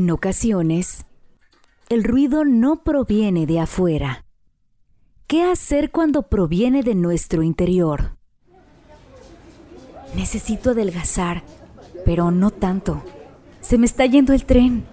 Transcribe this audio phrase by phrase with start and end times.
[0.00, 1.04] En ocasiones,
[1.90, 4.24] el ruido no proviene de afuera.
[5.26, 8.16] ¿Qué hacer cuando proviene de nuestro interior?
[10.16, 11.42] Necesito adelgazar,
[12.06, 13.02] pero no tanto.
[13.60, 14.86] Se me está yendo el tren.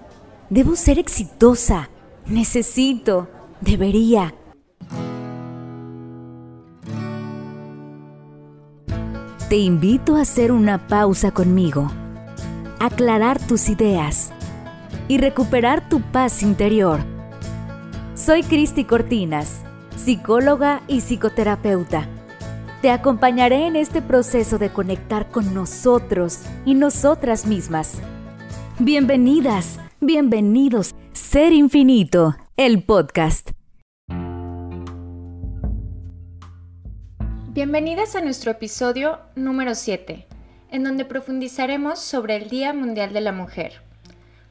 [0.50, 1.90] Debo ser exitosa.
[2.26, 3.30] Necesito.
[3.62, 4.36] Debería.
[9.48, 11.90] Te invito a hacer una pausa conmigo,
[12.82, 14.34] aclarar tus ideas
[15.08, 17.00] y recuperar tu paz interior.
[18.16, 19.62] Soy Cristi Cortinas,
[19.96, 22.08] psicóloga y psicoterapeuta.
[22.82, 28.00] Te acompañaré en este proceso de conectar con nosotros y nosotras mismas.
[28.80, 33.52] Bienvenidas, bienvenidos, Ser Infinito, el podcast.
[37.50, 40.28] Bienvenidas a nuestro episodio número 7,
[40.70, 43.87] en donde profundizaremos sobre el Día Mundial de la Mujer.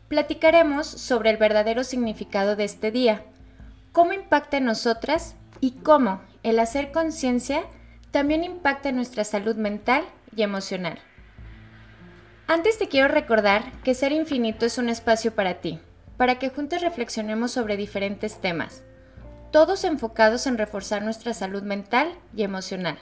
[0.08, 3.24] Platicaremos sobre el verdadero significado de este día,
[3.92, 7.64] cómo impacta en nosotras y cómo el hacer conciencia
[8.10, 10.98] también impacta en nuestra salud mental y emocional.
[12.46, 15.80] Antes te quiero recordar que Ser Infinito es un espacio para ti,
[16.16, 18.84] para que juntos reflexionemos sobre diferentes temas
[19.56, 22.98] todos enfocados en reforzar nuestra salud mental y emocional.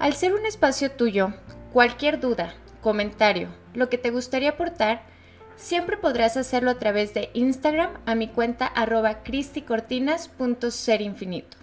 [0.00, 1.34] Al ser un espacio tuyo,
[1.72, 5.02] cualquier duda, comentario, lo que te gustaría aportar,
[5.56, 11.56] siempre podrás hacerlo a través de Instagram a mi cuenta arroba cristicortinas.serinfinito.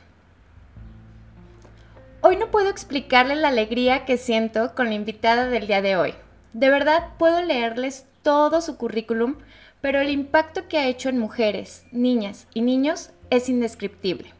[2.22, 6.14] Hoy no puedo explicarle la alegría que siento con la invitada del día de hoy.
[6.54, 9.38] De verdad puedo leerles todo su currículum,
[9.82, 14.34] pero el impacto que ha hecho en mujeres, niñas y niños es indescriptible.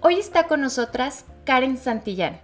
[0.00, 2.40] Hoy está con nosotras Karen Santillán.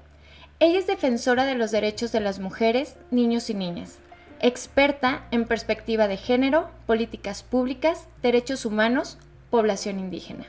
[0.60, 3.98] Ella es defensora de los derechos de las mujeres, niños y niñas,
[4.40, 9.18] experta en perspectiva de género, políticas públicas, derechos humanos,
[9.50, 10.46] población indígena.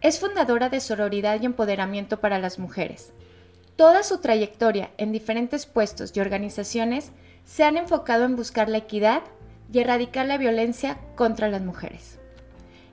[0.00, 3.12] Es fundadora de Sororidad y Empoderamiento para las Mujeres.
[3.76, 7.10] Toda su trayectoria en diferentes puestos y organizaciones
[7.44, 9.22] se han enfocado en buscar la equidad
[9.72, 12.18] y erradicar la violencia contra las mujeres.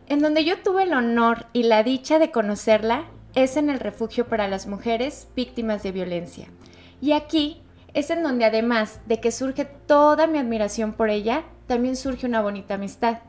[0.07, 3.05] En donde yo tuve el honor y la dicha de conocerla
[3.35, 6.47] es en el refugio para las mujeres víctimas de violencia.
[6.99, 7.61] Y aquí
[7.93, 12.41] es en donde además de que surge toda mi admiración por ella, también surge una
[12.41, 13.19] bonita amistad.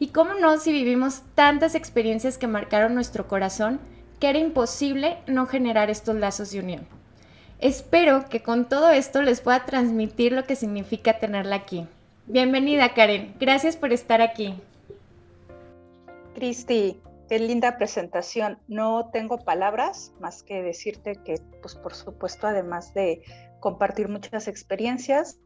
[0.00, 3.80] Y cómo no si vivimos tantas experiencias que marcaron nuestro corazón,
[4.20, 6.86] que era imposible no generar estos lazos de unión.
[7.60, 11.86] Espero que con todo esto les pueda transmitir lo que significa tenerla aquí.
[12.26, 14.54] Bienvenida Karen, gracias por estar aquí.
[16.34, 18.58] Cristi, qué linda presentación.
[18.68, 23.22] No tengo palabras más que decirte que, pues por supuesto, además de
[23.60, 25.38] compartir muchas experiencias,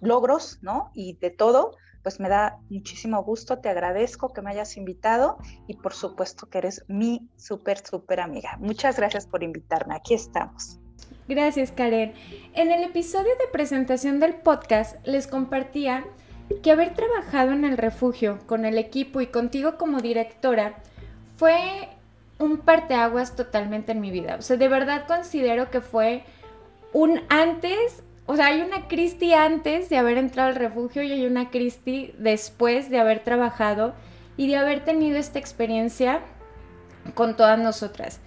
[0.00, 0.90] logros, ¿no?
[0.94, 5.74] Y de todo, pues me da muchísimo gusto, te agradezco que me hayas invitado y
[5.74, 8.56] por supuesto que eres mi súper, súper amiga.
[8.60, 10.78] Muchas gracias por invitarme, aquí estamos.
[11.28, 12.14] Gracias, Karen.
[12.54, 16.06] En el episodio de presentación del podcast les compartía
[16.62, 20.76] que haber trabajado en el refugio con el equipo y contigo como directora
[21.36, 21.88] fue
[22.38, 24.36] un parteaguas totalmente en mi vida.
[24.38, 26.24] O sea, de verdad considero que fue
[26.92, 31.26] un antes, o sea, hay una Cristi antes de haber entrado al refugio y hay
[31.26, 33.94] una Cristi después de haber trabajado
[34.36, 36.20] y de haber tenido esta experiencia
[37.14, 38.20] con todas nosotras.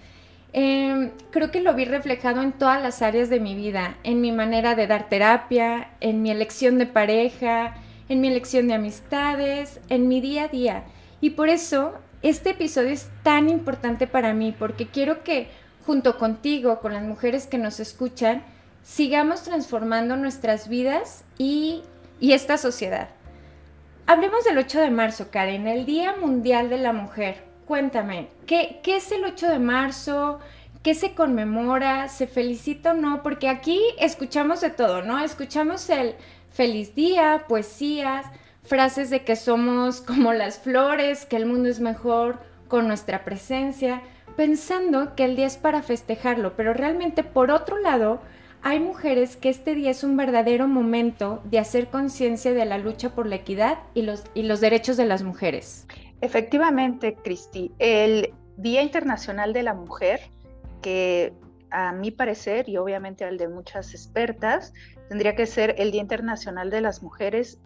[0.52, 4.32] Em, creo que lo vi reflejado en todas las áreas de mi vida, en mi
[4.32, 7.74] manera de dar terapia, en mi elección de pareja,
[8.08, 10.84] en mi elección de amistades, en mi día a día.
[11.20, 15.48] Y por eso este episodio es tan importante para mí, porque quiero que
[15.86, 18.42] junto contigo, con las mujeres que nos escuchan,
[18.82, 21.82] sigamos transformando nuestras vidas y,
[22.20, 23.08] esta sociedad.
[24.06, 27.42] Hablemos del 8 de marzo, Karen, el Día Mundial de la Mujer.
[27.66, 30.40] Cuéntame, ¿qué, ¿qué es el 8 de marzo?
[30.82, 32.08] ¿Qué se conmemora?
[32.08, 33.22] ¿Se felicita o no?
[33.22, 35.18] Porque aquí escuchamos de todo, ¿no?
[35.18, 36.14] Escuchamos el
[36.50, 38.26] feliz día, poesías,
[38.62, 44.02] frases de que somos como las flores, que el mundo es mejor con nuestra presencia,
[44.36, 48.20] pensando que el día es para festejarlo, pero realmente por otro lado,
[48.62, 53.14] hay mujeres que este día es un verdadero momento de hacer conciencia de la lucha
[53.14, 55.86] por la equidad y los, y los derechos de las mujeres.
[56.20, 60.20] Efectivamente, Cristi, el Día Internacional de la Mujer,
[60.82, 61.32] que
[61.70, 64.74] a mi parecer y obviamente al de muchas expertas,
[65.08, 67.58] tendría que ser el Día Internacional de las Mujeres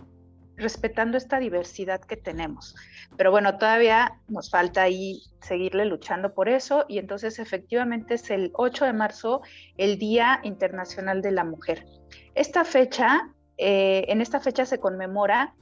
[0.56, 2.74] respetando esta diversidad que tenemos.
[3.16, 8.50] Pero bueno, todavía nos falta ahí seguirle luchando por eso y entonces efectivamente es el
[8.54, 9.42] 8 de marzo
[9.76, 11.84] el Día Internacional de la Mujer.
[12.34, 15.54] Esta fecha, eh, en esta fecha se conmemora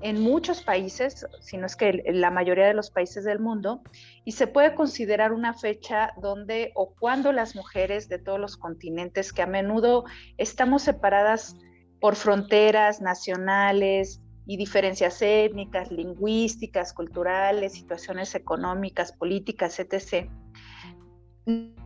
[0.00, 3.80] en muchos países, si no es que en la mayoría de los países del mundo,
[4.24, 9.32] y se puede considerar una fecha donde o cuando las mujeres de todos los continentes,
[9.32, 10.04] que a menudo
[10.36, 11.56] estamos separadas
[12.04, 20.28] por fronteras nacionales y diferencias étnicas, lingüísticas, culturales, situaciones económicas, políticas, etc.,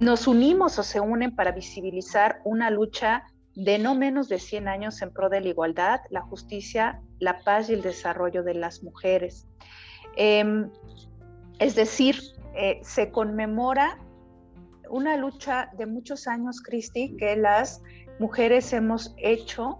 [0.00, 5.00] nos unimos o se unen para visibilizar una lucha de no menos de 100 años
[5.03, 9.47] en pro de la igualdad, la justicia, la paz y el desarrollo de las mujeres.
[10.17, 10.69] Em,
[11.61, 12.20] es decir,
[12.56, 14.00] eh, se conmemora
[14.91, 17.82] una lucha de muchos años, Cristi, que las
[18.19, 19.79] mujeres hemos hecho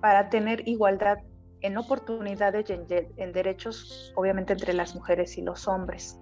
[0.00, 1.18] para tener igualdad
[1.62, 2.72] en oportunidades y
[3.16, 6.18] en derechos, obviamente, entre las mujeres y los hombres.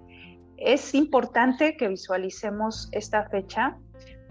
[0.57, 3.77] Es importante que visualicemos esta fecha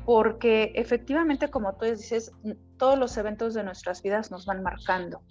[0.05, 2.33] porque efectivamente, como tú dices,
[2.79, 5.23] todos los eventos de nuestras vidas nos van marcando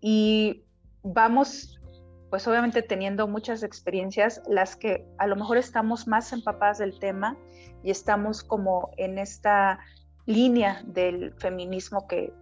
[0.00, 0.64] y
[1.02, 1.80] vamos,
[2.28, 7.38] pues obviamente teniendo muchas experiencias, las que a lo mejor estamos más empapadas del tema
[7.82, 9.78] y estamos como en esta
[10.26, 12.32] línea del feminismo que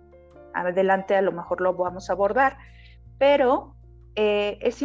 [0.55, 2.57] adelante a lo mejor lo vamos a abordar,
[3.19, 3.77] pero
[4.15, 4.83] eh, es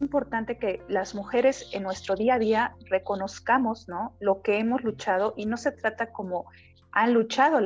[0.00, 4.16] importante que las mujeres en nuestro día a día reconozcamos ¿no?
[4.20, 6.46] lo que hemos luchado y no se trata como
[6.92, 7.60] han luchado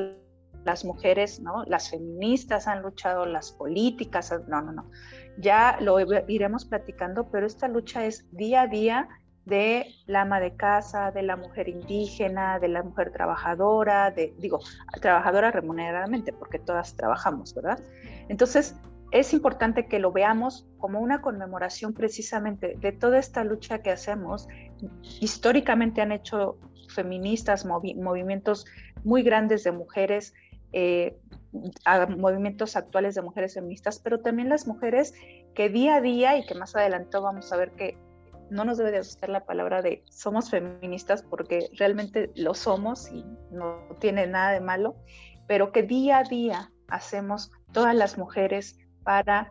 [0.64, 1.64] las mujeres, ¿no?
[1.64, 4.90] las feministas han luchado, las políticas, no, no, no.
[5.38, 9.08] Ya lo iremos platicando, pero esta lucha es día a día
[9.48, 14.60] de la ama de casa, de la mujer indígena, de la mujer trabajadora, digo,
[15.00, 17.80] trabajadora remuneradamente, porque todas trabajamos, ¿verdad?
[18.28, 18.76] Entonces,
[19.10, 24.48] es importante que lo veamos como una conmemoración precisamente de toda esta lucha que hacemos.
[25.20, 26.58] Históricamente han hecho
[26.88, 28.66] feministas movimientos
[29.04, 30.34] muy grandes de mujeres,
[30.72, 31.16] eh,
[32.18, 35.14] movimientos actuales de mujeres feministas, pero también las mujeres
[35.54, 37.96] que día a día y que más adelante vamos a ver que
[38.50, 43.24] no nos debe de asustar la palabra de somos feministas porque realmente lo somos y
[43.50, 44.96] no tiene nada de malo,
[45.46, 49.50] pero que día a día hacemos todas las mujeres para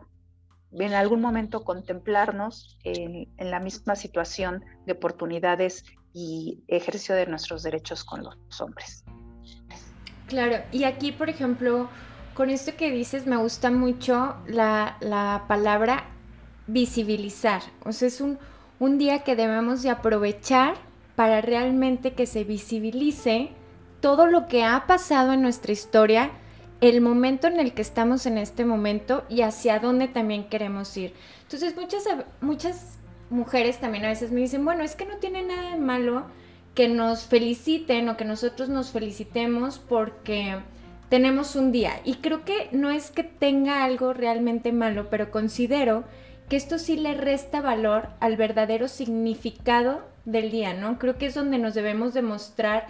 [0.72, 8.04] en algún momento contemplarnos en, la misma situación de oportunidades y ejercicio de nuestros derechos
[8.04, 9.04] con los hombres.
[10.26, 11.88] Claro, y aquí, por ejemplo,
[12.34, 16.04] con esto que dices, me gusta mucho la, palabra
[16.66, 17.62] visibilizar.
[17.84, 18.38] O sea, es un,
[18.80, 20.74] un día que debemos de aprovechar
[21.16, 23.50] para realmente que se visibilice
[24.00, 26.30] todo lo que ha pasado en nuestra historia,
[26.80, 31.12] el momento en el que estamos en este momento y hacia dónde también queremos ir.
[31.42, 32.04] Entonces muchas,
[32.40, 32.98] muchas
[33.30, 36.26] mujeres también a veces me dicen, bueno, es que no tiene nada de malo
[36.74, 40.58] que nos feliciten o que nosotros nos felicitemos porque
[41.08, 42.00] tenemos un día.
[42.04, 46.04] Y creo que no es que tenga algo realmente malo, pero considero
[46.48, 50.98] que esto sí le resta valor al verdadero significado del día, ¿no?
[50.98, 52.86] Creo que es donde nos debemos demostrar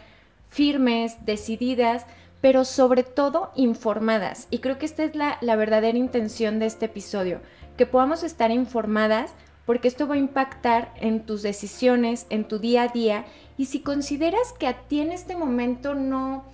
[0.48, 2.06] firmes, decididas,
[2.40, 4.46] pero sobre todo informadas.
[4.50, 7.40] Y creo que esta es la, verdadera intención de este episodio,
[7.76, 9.32] que podamos estar informadas
[9.66, 13.26] porque esto va a impactar en tus decisiones, en tu día a día.
[13.58, 16.44] Y si consideras que a ti en este momento no,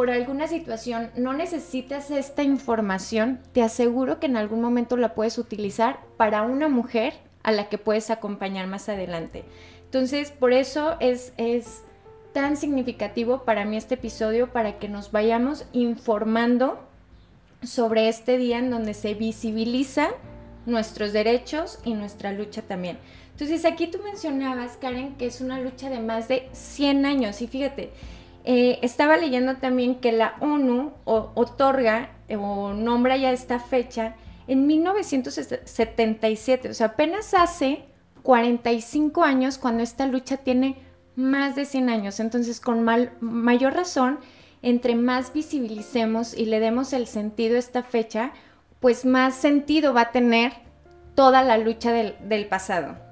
[0.00, 5.36] por alguna situación, no necesitas esta información, te aseguro que en algún momento la puedes
[5.36, 9.44] utilizar para una mujer a la que puedes acompañar más adelante.
[9.84, 11.82] Entonces, por eso es, es
[12.32, 16.80] tan significativo para mí este episodio para que nos vayamos informando
[17.62, 20.12] sobre este día en donde se visibilizan
[20.64, 22.96] nuestros derechos y nuestra lucha también.
[23.32, 27.48] Entonces aquí tú mencionabas, Karen, que es una lucha de más de 100 años y
[27.48, 27.90] fíjate,
[28.44, 34.14] eh, estaba leyendo también que la ONU otorga o nombra ya esta fecha
[34.46, 37.84] en 1977, o sea, apenas hace
[38.22, 40.76] 45 años cuando esta lucha tiene
[41.16, 42.20] más de 100 años.
[42.20, 42.84] Entonces, con
[43.20, 44.18] mayor razón,
[44.62, 48.32] entre más visibilicemos y le demos el sentido a esta fecha,
[48.80, 50.52] pues más sentido va a tener
[51.14, 53.09] toda la lucha del pasado.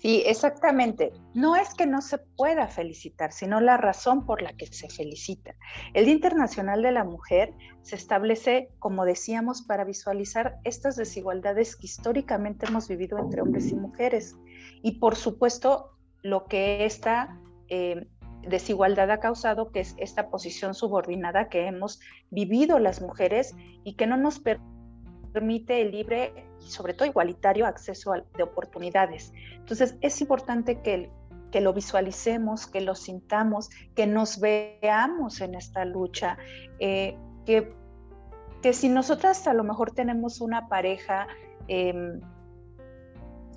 [0.00, 1.12] Sí, exactamente.
[1.34, 5.54] No es que no se pueda felicitar, sino la razón por la que se felicita.
[5.92, 7.52] El Día Internacional de la Mujer
[7.82, 13.74] se establece, como decíamos, para visualizar estas desigualdades que históricamente hemos vivido entre hombres y
[13.74, 14.36] mujeres.
[14.82, 15.90] Y por supuesto,
[16.22, 17.38] lo que esta
[17.68, 18.06] eh,
[18.40, 23.54] desigualdad ha causado, que es esta posición subordinada que hemos vivido las mujeres
[23.84, 24.79] y que no nos permite
[25.34, 29.32] el libre y sobre todo igualitario acceso de oportunidades.
[29.56, 31.10] Entonces es importante que,
[31.50, 36.38] que lo visualicemos, que lo sintamos, que nos veamos en esta lucha,
[36.78, 37.80] eh, que
[38.62, 41.26] que si nosotras a lo mejor tenemos una pareja
[41.68, 42.20] em,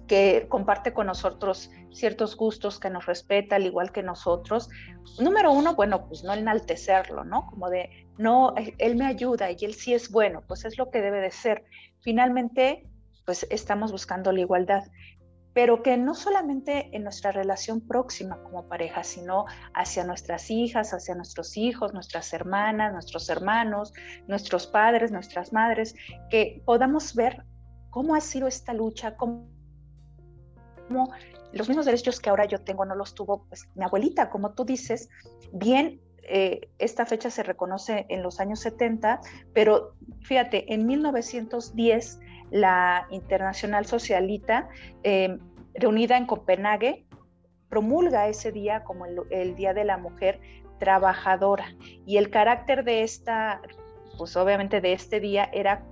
[0.07, 4.69] que comparte con nosotros ciertos gustos, que nos respeta al igual que nosotros,
[5.19, 7.47] número uno, bueno, pues no enaltecerlo, ¿no?
[7.47, 11.01] Como de, no, él me ayuda y él sí es bueno, pues es lo que
[11.01, 11.65] debe de ser.
[12.01, 12.87] Finalmente,
[13.25, 14.83] pues estamos buscando la igualdad
[15.53, 21.13] pero que no solamente en nuestra relación próxima como pareja, sino hacia nuestras hijas, hacia
[21.13, 23.93] nuestros hijos, nuestras hermanas, nuestros hermanos,
[24.27, 25.95] nuestros padres, nuestras madres,
[26.31, 27.45] que podamos ver
[27.91, 29.47] cómo ha sido esta lucha, cómo,
[31.51, 34.65] los mismos derechos que ahora yo tengo no los tuvo pues, mi abuelita, como tú
[34.65, 35.07] dices,
[35.51, 36.01] bien.
[36.27, 39.21] Eh, esta fecha se reconoce en los años 70,
[39.53, 42.19] pero fíjate, en 1910
[42.51, 44.69] la Internacional Socialita,
[45.03, 45.37] eh,
[45.73, 47.05] reunida en Copenhague,
[47.69, 50.39] promulga ese día como el, Día de la Mujer
[50.79, 51.65] Trabajadora.
[52.05, 53.61] Y el carácter de esta,
[54.17, 55.83] pues obviamente de este día era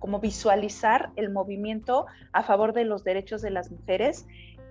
[0.00, 4.26] como visualizar el movimiento a favor de los derechos de las mujeres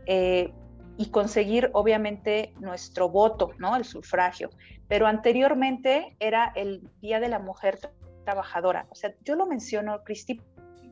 [0.06, 0.54] eh,
[0.98, 3.76] y conseguir obviamente nuestro voto, ¿no?
[3.76, 4.50] El sufragio.
[4.88, 7.80] Pero anteriormente era el Día de la Mujer
[8.26, 8.86] Trabajadora.
[8.90, 10.42] O sea, yo lo menciono, Cristi,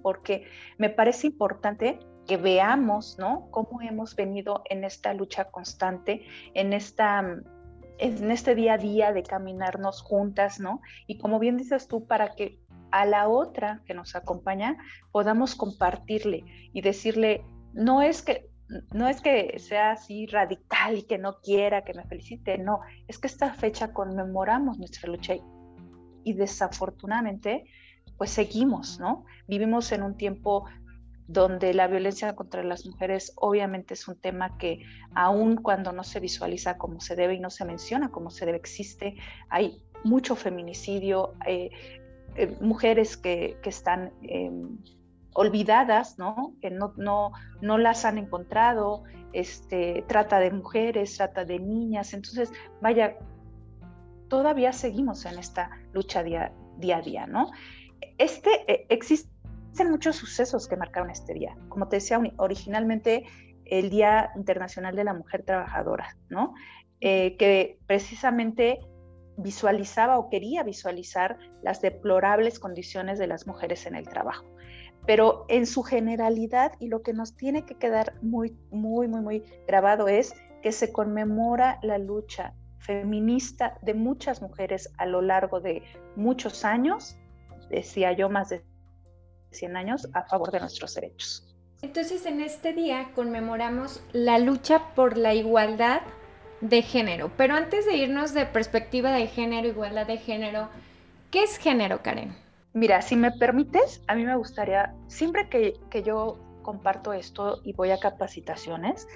[0.01, 0.45] porque
[0.77, 3.47] me parece importante que veamos, ¿no?
[3.51, 7.23] Cómo hemos venido en esta lucha constante, en esta
[8.01, 10.81] en este día a día de caminarnos juntas, ¿no?
[11.05, 14.77] Y como bien dices tú, para que a la otra que nos acompaña
[15.11, 16.43] podamos compartirle
[16.73, 17.43] y decirle,
[17.73, 18.50] no es que
[18.93, 23.17] no es que sea así radical y que no quiera que me felicite, no, es
[23.17, 25.35] que esta fecha conmemoramos nuestra lucha
[26.23, 27.65] y desafortunadamente
[28.17, 29.25] pues seguimos, ¿no?
[29.47, 30.65] Vivimos en un tiempo
[31.27, 34.81] donde la violencia contra las mujeres obviamente es un tema que
[35.15, 38.57] aun cuando no se visualiza como se debe y no se menciona como se debe,
[38.57, 39.15] existe,
[39.49, 41.69] hay mucho feminicidio, eh,
[42.35, 44.77] eh, mujeres que, están em,
[45.33, 46.53] olvidadas, ¿no?
[46.61, 52.51] que no, no, no las han encontrado, este, trata de mujeres, trata de niñas, entonces,
[52.81, 53.17] vaya,
[54.27, 57.51] todavía seguimos en esta lucha día, día a día, ¿no?
[58.17, 59.31] este, eh, existen
[59.89, 61.57] muchos sucesos que marcaron este día.
[61.69, 63.25] Como te decía, originalmente
[63.65, 66.53] el Día Internacional de la Mujer Trabajadora, ¿no?
[66.99, 68.79] Eh, que precisamente
[69.37, 74.45] visualizaba o quería visualizar las deplorables condiciones de las mujeres en el trabajo.
[75.05, 79.43] Pero en su generalidad, y lo que nos tiene que quedar muy, muy, muy, muy
[79.67, 85.83] grabado es que se conmemora la lucha feminista de muchas mujeres a lo largo de
[86.15, 87.17] muchos años
[87.71, 88.63] decía yo, más de
[89.51, 91.47] 100 años a favor de nuestros derechos.
[91.81, 96.01] Entonces, en este día conmemoramos la lucha por la igualdad
[96.61, 97.31] de género.
[97.37, 100.69] Pero antes de irnos de perspectiva de género, igualdad de género,
[101.31, 102.35] ¿qué es género, Karen?
[102.73, 107.73] Mira, si me permites, a mí me gustaría, siempre que, que yo comparto esto y
[107.73, 109.07] voy a capacitaciones,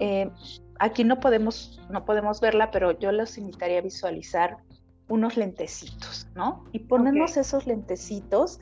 [0.00, 0.30] eh,
[0.78, 4.58] aquí no podemos, no podemos verla, pero yo los invitaría a visualizar
[5.08, 6.64] unos lentecitos, ¿no?
[6.72, 8.60] Y ponemos esos lentecitos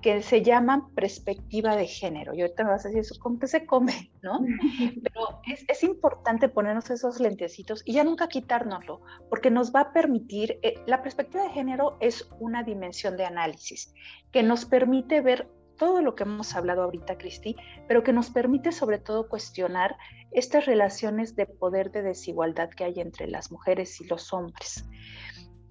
[0.00, 2.34] que se llaman perspectiva de género.
[2.34, 4.10] Y ahorita me vas a decir, eso, ¿con qué se come?
[4.22, 4.40] ¿no?
[5.02, 10.58] Pero es, importante ponernos esos lentecitos y ya nunca quitárnoslo, porque nos va a permitir,
[10.62, 13.92] eh, la perspectiva de género es una dimensión de análisis
[14.32, 18.72] que nos permite ver todo lo que hemos hablado ahorita, Cristi, pero que nos permite
[18.72, 19.96] sobre todo cuestionar
[20.32, 24.84] estas relaciones de poder de desigualdad que hay entre las mujeres y los hombres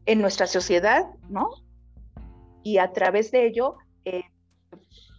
[0.06, 1.50] en nuestra sociedad, ¿no?
[2.64, 4.24] Y a través de ello eh,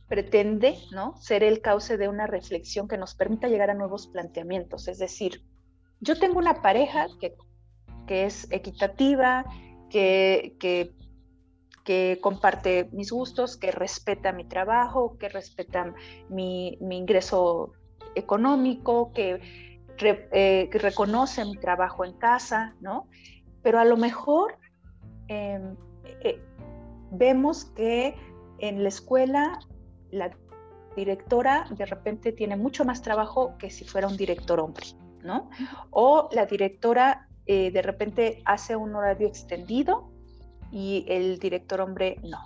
[0.09, 1.17] pretende, ¿no?
[1.19, 4.89] Ser el cauce de una reflexión que nos permita llegar a nuevos planteamientos.
[4.89, 5.43] Es decir,
[6.01, 7.35] yo tengo una pareja que,
[8.09, 9.45] es equitativa,
[9.91, 10.95] que, que,
[12.21, 15.95] comparte mis gustos, que respeta mi trabajo, que respeta
[16.29, 17.73] mi, ingreso
[18.15, 19.41] económico, que,
[19.99, 23.09] eh, que reconoce mi trabajo en casa, ¿no?
[23.63, 24.59] Pero a lo mejor
[25.29, 25.77] Em,
[26.25, 26.41] eh,
[27.11, 28.15] vemos que
[28.59, 29.59] en la escuela
[30.11, 30.31] la
[30.97, 34.87] directora de repente tiene mucho más trabajo que si fuera un director hombre,
[35.23, 35.51] ¿no?
[35.91, 40.11] O la directora eh, de repente hace un horario extendido
[40.73, 42.39] y el director hombre no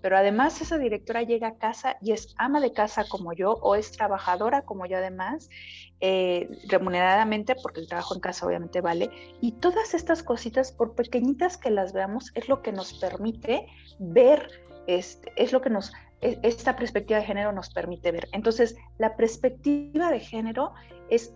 [0.00, 3.74] pero además esa directora llega a casa y es ama de casa como yo o
[3.74, 5.50] es trabajadora como yo además,
[6.00, 11.56] eh, remuneradamente, porque el trabajo en casa obviamente vale, y todas estas cositas, por pequeñitas
[11.56, 13.66] que las veamos, es lo que nos permite
[13.98, 14.48] ver,
[14.88, 18.28] es lo que nos, e, esta perspectiva de género nos permite ver.
[18.32, 20.72] Entonces, la perspectiva de género
[21.10, 21.34] es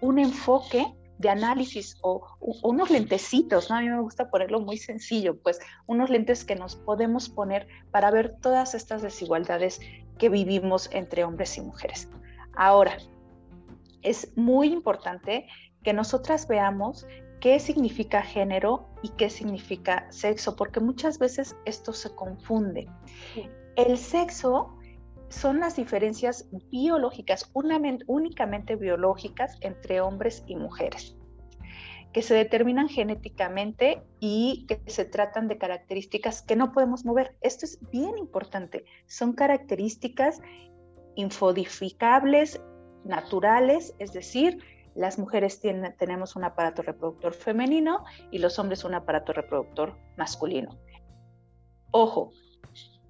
[0.00, 0.86] un enfoque
[1.18, 2.26] de análisis o,
[2.62, 3.76] unos lentecitos, ¿no?
[3.76, 8.10] A mí me gusta ponerlo muy sencillo, pues unos lentes que nos podemos poner para
[8.10, 9.80] ver todas estas desigualdades
[10.18, 12.08] que vivimos entre hombres y mujeres.
[12.54, 12.98] Ahora,
[14.02, 15.46] es muy importante
[15.82, 17.06] que nosotras veamos
[17.40, 22.88] qué significa género y qué significa sexo, porque muchas veces esto se confunde.
[23.76, 24.76] El sexo
[25.28, 31.16] son las diferencias biológicas, únicamente biológicas entre hombres y mujeres,
[32.12, 37.36] que se determinan genéticamente y que se tratan de características que no podemos mover.
[37.42, 38.84] Esto es bien importante.
[39.06, 40.40] Son características
[41.16, 42.62] infodificables,
[43.04, 44.58] naturales, es decir,
[44.96, 50.78] las mujeres tienen, tenemos un aparato reproductor femenino y los hombres un aparato reproductor masculino.
[51.90, 52.32] Ojo,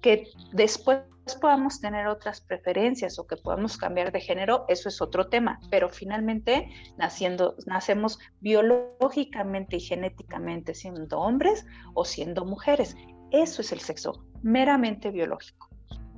[0.01, 1.01] que después
[1.41, 5.89] podamos tener otras preferencias o que podamos cambiar de género, eso es otro tema, pero
[5.89, 12.95] finalmente naciendo, nacemos biológicamente y genéticamente siendo hombres o siendo mujeres.
[13.31, 15.69] Eso es el sexo, meramente biológico.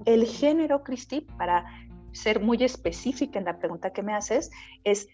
[0.06, 1.66] El género, Cristi, para
[2.12, 4.52] ser muy específica en la pregunta que me haces,
[4.84, 5.08] es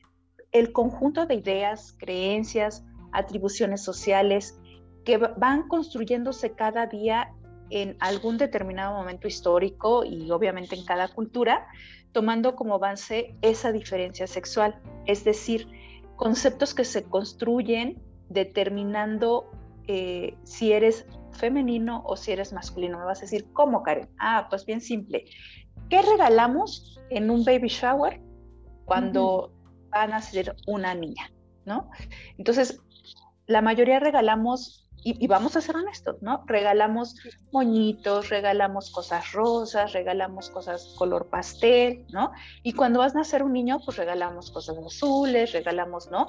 [0.56, 4.58] el conjunto de ideas, creencias, atribuciones sociales
[5.04, 7.34] que van construyéndose cada día
[7.70, 11.68] en algún determinado momento histórico y obviamente en cada cultura,
[12.14, 15.68] tomando como base esa diferencia sexual, es decir,
[16.16, 19.52] conceptos que se construyen determinando
[19.88, 22.98] eh, si eres femenino o si eres masculino.
[22.98, 24.08] Me vas a decir, ¿cómo, Karen?
[24.20, 25.26] Ah, pues bien simple.
[25.90, 28.22] ¿Qué regalamos en un baby shower
[28.86, 29.55] cuando
[29.96, 31.32] van a ser una niña?
[31.66, 31.90] ¿No?
[32.38, 32.80] Entonces,
[33.48, 36.44] la mayoría regalamos y, vamos a ser honestos, ¿no?
[36.48, 37.16] Regalamos
[37.52, 42.32] moñitos, regalamos cosas rosas, regalamos cosas color pastel, ¿no?
[42.64, 46.28] Y cuando vas a nacer un niño, pues regalamos cosas azules, regalamos, ¿no?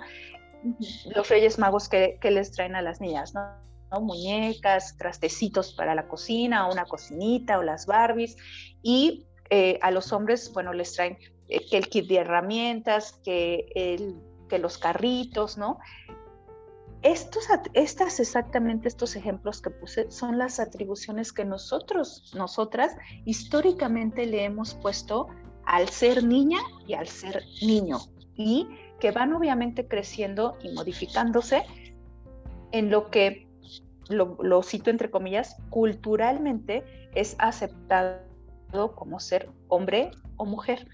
[1.15, 3.41] Los Reyes Magos que, les traen a las niñas, ¿no?
[3.99, 8.37] Muñecas, trastecitos para la cocina, una cocinita, o las Barbies.
[8.83, 11.17] Y eh, a los hombres, bueno, les traen
[11.49, 14.17] que el kit de herramientas, que, el,
[14.49, 15.79] que los carritos, ¿no?
[17.03, 24.45] Estos, estas exactamente estos ejemplos que puse son las atribuciones que nosotros, nosotras, históricamente le
[24.45, 25.29] hemos puesto
[25.65, 27.99] al ser niña y al ser niño
[28.35, 28.67] y
[28.99, 31.65] que van obviamente creciendo y modificándose
[32.73, 33.47] en lo que,
[34.09, 38.21] lo, lo cito entre comillas, culturalmente es aceptado
[38.95, 40.89] como ser hombre o mujer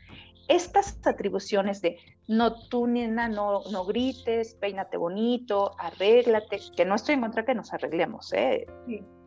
[0.48, 7.14] estas atribuciones de no tú, nena, no, no grites, peínate bonito, arréglate, que no estoy
[7.14, 8.66] en contra que nos arreglemos, ¿eh?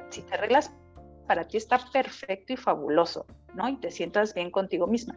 [0.10, 0.72] Si te arreglas,
[1.28, 3.68] para ti está perfecto y fabuloso, ¿no?
[3.68, 5.16] Y te sientas bien contigo misma.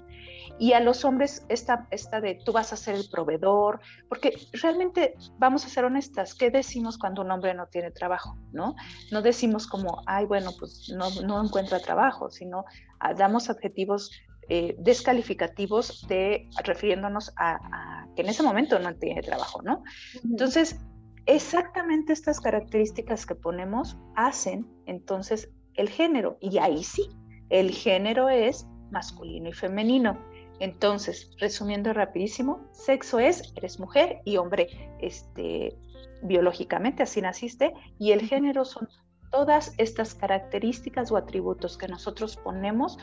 [0.58, 5.14] Y a los hombres, esta, esta de tú vas a ser el proveedor, porque realmente,
[5.38, 8.74] vamos a ser honestas, ¿qué decimos cuando un hombre no tiene trabajo, ¿no?
[9.12, 12.64] No decimos como, ay, bueno, pues no, no encuentra trabajo, sino
[13.00, 14.10] ah, damos adjetivos
[14.48, 19.82] eh, descalificativos de refiriéndonos a, que en ese momento no tiene trabajo, ¿no?
[20.24, 20.80] Entonces,
[21.26, 26.38] exactamente estas características que ponemos hacen entonces el género.
[26.40, 27.08] Y ahí sí,
[27.50, 30.18] el género es masculino y femenino.
[30.60, 34.68] Entonces, resumiendo rapidísimo, sexo es, eres mujer y hombre,
[35.00, 35.76] este,
[36.22, 38.88] biológicamente así naciste, y el género son
[39.30, 42.98] todas estas características o atributos que nosotros ponemos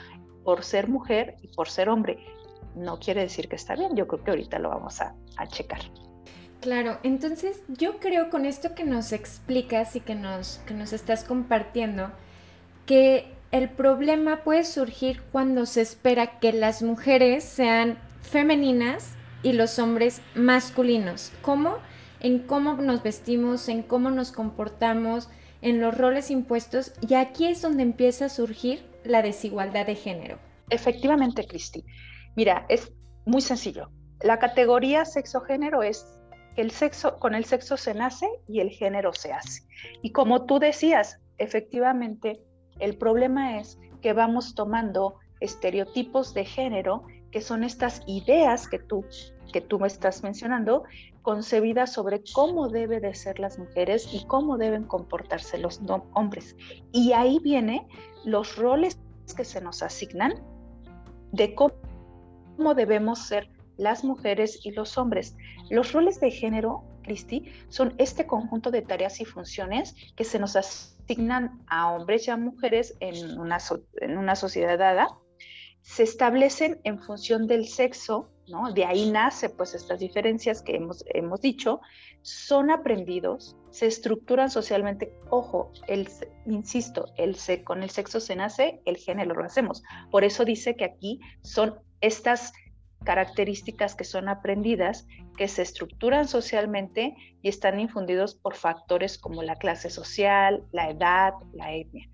[0.45, 2.19] por ser mujer y por ser hombre.
[2.75, 5.15] No quiere decir que está bien, yo creo que ahorita lo vamos a,
[5.47, 5.81] checar.
[6.61, 11.23] Claro, entonces yo creo con esto que nos explicas y que nos, que nos estás
[11.23, 12.11] compartiendo,
[12.85, 19.79] que el problema puede surgir cuando se espera que las mujeres sean femeninas y los
[19.79, 21.31] hombres masculinos.
[21.41, 21.77] ¿Cómo?
[22.19, 25.29] En cómo nos vestimos, en cómo nos comportamos,
[25.61, 26.93] en los roles impuestos.
[27.07, 30.39] Y aquí es donde empieza a surgir la desigualdad de género?
[30.69, 31.83] Efectivamente, Cristi.
[32.35, 32.91] Mira, es
[33.25, 33.89] muy sencillo.
[34.21, 36.05] La categoría sexo-género es
[36.55, 39.63] el sexo, con el sexo se nace y el género se hace.
[40.01, 42.41] Y como tú decías, efectivamente,
[42.79, 49.05] el problema es que vamos tomando estereotipos de género, que son estas ideas que tú,
[49.51, 50.83] que tú me estás mencionando,
[51.21, 55.81] concebidas sobre cómo debe de ser las mujeres y cómo deben comportarse los
[56.13, 56.55] hombres.
[56.91, 57.87] Y ahí viene
[58.25, 58.99] los roles
[59.35, 60.33] que se nos asignan
[61.31, 65.35] de cómo debemos ser las mujeres y los hombres.
[65.69, 70.55] Los roles de género, Cristi, son este conjunto de tareas y funciones que se nos
[70.55, 73.57] asignan a hombres y a mujeres en una,
[74.01, 75.07] en una sociedad dada
[75.85, 78.73] se establecen en función del sexo, ¿no?
[78.73, 81.79] De ahí nace pues estas diferencias que hemos, hemos dicho,
[82.23, 85.13] son aprendidos, se estructuran socialmente.
[85.29, 86.09] Ojo, el,
[86.47, 89.83] insisto, el, con el sexo se nace, el género lo hacemos.
[90.09, 92.51] Por eso dice que aquí son estas
[93.03, 95.05] características que son aprendidas,
[95.37, 101.33] que se estructuran socialmente y están infundidos por factores como la clase social, la edad,
[101.53, 102.09] la etnia.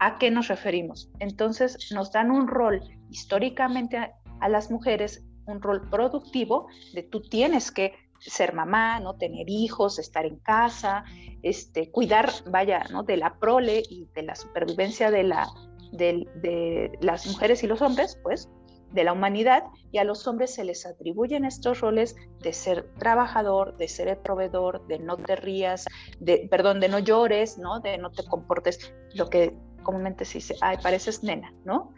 [0.00, 1.10] ¿A qué nos referimos?
[1.18, 2.80] Entonces nos dan un rol
[3.10, 9.48] históricamente a, las mujeres, un rol productivo de tú tienes que ser mamá, no tener
[9.48, 11.04] hijos, estar en casa,
[11.42, 13.02] este, cuidar, vaya, ¿no?
[13.02, 15.48] de la prole y de la supervivencia de, la,
[15.92, 18.48] de, las mujeres y los hombres, pues,
[18.92, 23.76] de la humanidad, y a los hombres se les atribuyen estos roles de ser trabajador,
[23.76, 25.84] de ser el proveedor, de no te rías,
[26.20, 27.80] de, perdón, de no llores, ¿no?
[27.80, 29.54] De no te comportes, lo que
[29.88, 31.94] comúnmente se dice, ay, pareces nena, ¿no?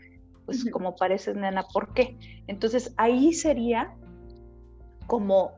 [0.46, 2.16] Pues como pareces nena, ¿por qué?
[2.46, 3.96] Entonces ahí sería
[5.09, 5.55] como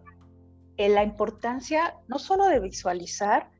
[0.79, 3.51] eh, la importancia no solo de visualizar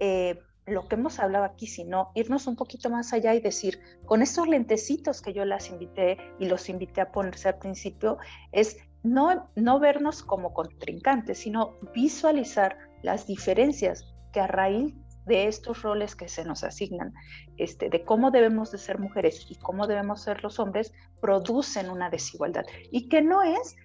[0.00, 4.20] eh, lo que hemos hablado aquí, sino irnos un poquito más allá y decir, con
[4.20, 8.18] estos lentecitos que yo las invité y los invité a ponerse al principio,
[8.52, 14.92] es no, no vernos como contrincantes, sino visualizar las diferencias que a raíz
[15.26, 17.12] de estos roles que se nos asignan,
[17.56, 22.10] este, de cómo debemos de ser mujeres y cómo debemos ser los hombres, producen una
[22.10, 22.64] desigualdad.
[22.90, 23.76] Y que no es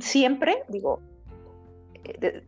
[0.00, 1.00] siempre, digo,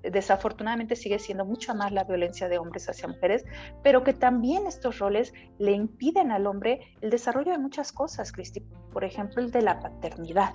[0.03, 3.45] desafortunadamente sigue siendo mucho más la violencia de hombres hacia mujeres,
[3.83, 8.61] pero que también estos roles le impiden al hombre el desarrollo de muchas cosas, Cristi.
[8.93, 10.55] Por ejemplo, el de la paternidad.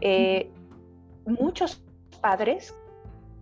[0.00, 0.50] Eh,
[1.26, 1.82] muchos
[2.20, 2.74] padres,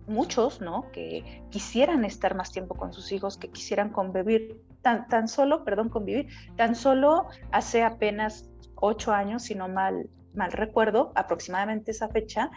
[0.07, 0.91] muchos, ¿no?
[0.91, 5.89] Que quisieran estar más tiempo con sus hijos, que quisieran convivir, tan, tan solo, perdón,
[5.89, 12.51] convivir, tan solo hace apenas ocho años, si no mal, mal recuerdo, aproximadamente esa fecha,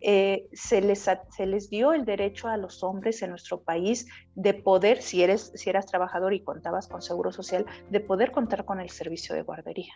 [0.00, 4.54] eh, se, les, se les dio el derecho a los hombres en nuestro país de
[4.54, 8.80] poder, si, eres, si eras trabajador y contabas con seguro social, de poder contar con
[8.80, 9.94] el servicio de guardería.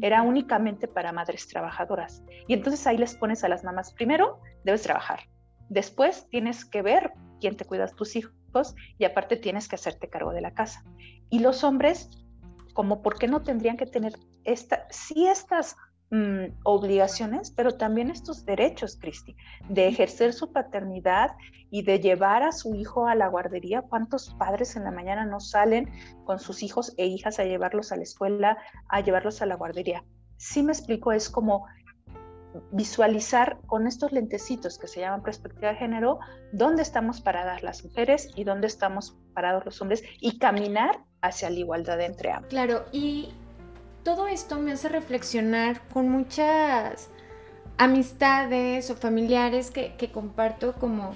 [0.00, 2.22] Era únicamente para madres trabajadoras.
[2.48, 5.20] Y entonces ahí les pones a las mamás, primero debes trabajar,
[5.70, 10.10] después tienes que ver quién te cuida a tus hijos y aparte tienes que hacerte
[10.10, 10.84] cargo de la casa.
[11.30, 12.10] Y los hombres,
[12.74, 14.12] como por qué no tendrían que tener
[14.44, 15.76] esta, si estas
[16.12, 19.36] Mm, obligaciones, pero también estos derechos, Cristi,
[19.68, 21.36] de ejercer su paternidad
[21.70, 23.82] y de llevar a su hijo a la guardería.
[23.82, 25.88] ¿Cuántos padres en la mañana no salen
[26.24, 30.02] con sus hijos e hijas a llevarlos a la escuela, a llevarlos a la guardería?
[30.36, 31.66] Sí me explico, es como
[32.72, 36.18] visualizar con estos lentecitos que se llaman perspectiva de género,
[36.52, 41.58] dónde estamos paradas las mujeres y dónde estamos parados los hombres y caminar hacia la
[41.58, 42.50] igualdad entre ambos.
[42.50, 43.32] Claro, y
[44.02, 47.10] todo esto me hace reflexionar con muchas
[47.78, 51.14] amistades o familiares que, comparto como,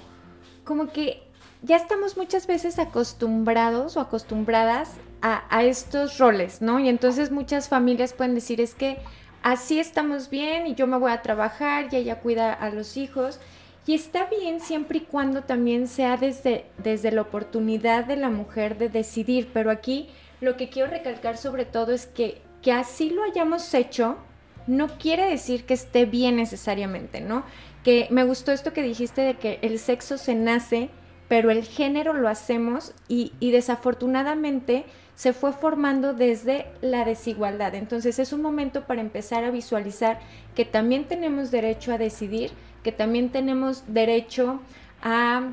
[0.63, 1.23] como que
[1.61, 6.79] ya estamos muchas veces acostumbrados o acostumbradas a, a, estos roles, ¿no?
[6.79, 8.99] Y entonces muchas familias pueden decir es que
[9.45, 13.39] así estamos bien y yo me voy a trabajar y ella cuida a los hijos.
[13.87, 18.77] Y está bien siempre y cuando también sea desde, desde la oportunidad de la mujer
[18.77, 20.09] de decidir, pero aquí
[20.41, 24.17] lo que quiero recalcar sobre todo es que que así lo hayamos hecho
[24.65, 27.43] no quiere decir que esté bien necesariamente, ¿no?
[27.83, 30.89] Que me gustó esto que dijiste de que el sexo se nace,
[31.27, 37.75] pero el género lo hacemos y, desafortunadamente se fue formando desde la desigualdad.
[37.75, 40.19] Entonces es un momento para empezar a visualizar
[40.55, 42.51] que también tenemos derecho a decidir,
[42.83, 44.59] que también tenemos derecho
[45.01, 45.49] a,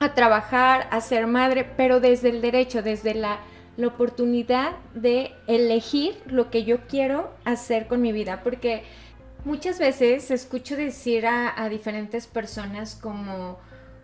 [0.00, 3.38] a trabajar, a ser madre, pero desde el derecho, desde la
[3.76, 8.82] la oportunidad de elegir lo que yo quiero hacer con mi vida, porque
[9.44, 13.58] muchas veces escucho decir a, diferentes personas como,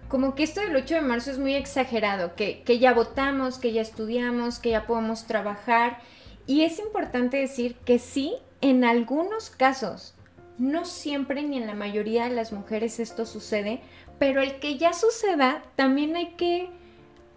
[0.08, 3.72] como que esto del 8 de marzo es muy exagerado, que, que ya votamos, que
[3.72, 5.98] ya estudiamos, que ya podemos trabajar,
[6.46, 10.14] y es importante decir que sí, en algunos casos,
[10.58, 13.80] no siempre ni en la mayoría de las mujeres esto sucede,
[14.18, 16.70] pero el que ya suceda, también hay que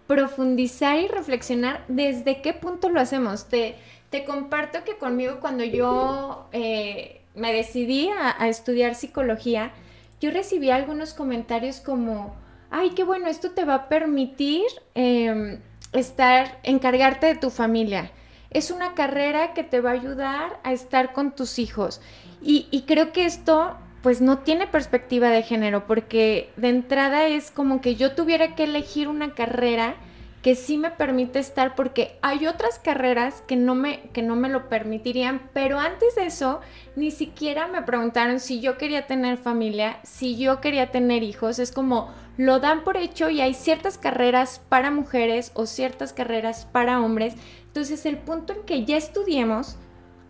[0.06, 3.48] profundizar y reflexionar desde qué punto lo hacemos.
[3.48, 3.76] Te,
[4.10, 9.72] te comparto que conmigo cuando yo eh, me decidí a, estudiar psicología,
[10.20, 12.34] yo recibí algunos comentarios como,
[12.72, 15.60] ay, qué bueno, esto te va a permitir em,
[15.92, 18.10] estar, encargarte de tu familia.
[18.50, 22.00] Es una carrera que te va a ayudar a estar con tus hijos.
[22.42, 27.52] Y, y creo que esto pues no tiene perspectiva de género, porque de entrada es
[27.52, 29.94] como que yo tuviera que elegir una carrera
[30.42, 34.48] que sí me permite estar porque hay otras carreras que no me, que no me
[34.48, 36.60] lo permitirían, pero antes de eso
[36.96, 41.70] ni siquiera me preguntaron si yo quería tener familia, si yo quería tener hijos, es
[41.70, 47.00] como lo dan por hecho y hay ciertas carreras para mujeres o ciertas carreras para
[47.00, 47.34] hombres,
[47.66, 49.76] entonces el punto en que ya estudiemos,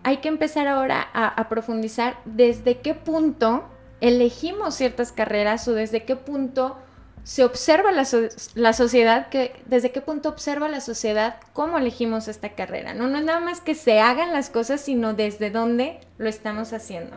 [0.04, 3.64] hay que empezar ahora a, profundizar desde qué punto
[4.00, 6.76] elegimos ciertas carreras o desde qué punto
[7.24, 8.06] se observa la,
[8.54, 12.94] la, sociedad, que, desde qué punto observa la sociedad cómo elegimos esta carrera.
[12.94, 13.08] ¿no?
[13.08, 17.16] no es nada más que se hagan las cosas, sino desde dónde lo estamos haciendo.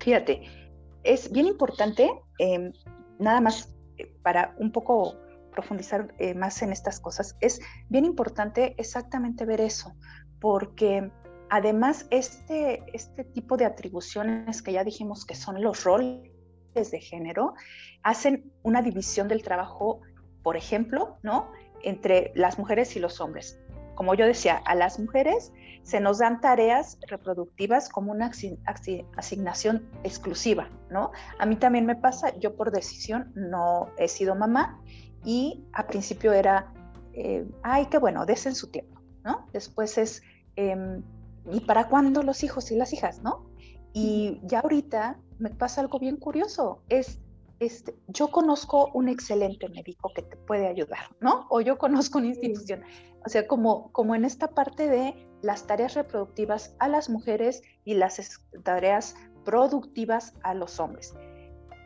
[0.00, 0.42] Fíjate,
[1.04, 2.72] es bien importante, em,
[3.18, 5.16] nada más eh, para un poco
[5.52, 9.94] profundizar eh, más en estas cosas, es bien importante exactamente ver eso,
[10.40, 11.10] porque
[11.48, 16.35] además este, este tipo de atribuciones que ya dijimos que son los roles
[16.76, 17.54] de género
[18.02, 20.00] hacen una división del trabajo,
[20.42, 21.50] por ejemplo, ¿no?
[21.82, 23.58] entre las mujeres y los hombres.
[23.94, 28.30] Como yo decía, a las mujeres se nos dan tareas reproductivas como una
[29.16, 31.12] asignación exclusiva, ¿no?
[31.38, 34.82] A mí también me pasa, yo por decisión no he sido mamá
[35.24, 36.72] y a principio era,
[37.14, 39.46] eh, ay, qué bueno, desen su tiempo, ¿no?
[39.52, 40.22] Después es,
[40.56, 41.02] em,
[41.50, 43.45] ¿y para cuándo los hijos y las hijas, no?
[43.98, 47.18] Y ya ahorita me pasa algo bien curioso, es,
[47.60, 51.46] este, yo conozco un excelente médico que te puede ayudar, ¿no?
[51.48, 52.82] O yo conozco una institución.
[53.24, 57.94] O sea, como, como en esta parte de las tareas reproductivas a las mujeres y
[57.94, 59.14] las tareas
[59.46, 61.14] productivas a los hombres.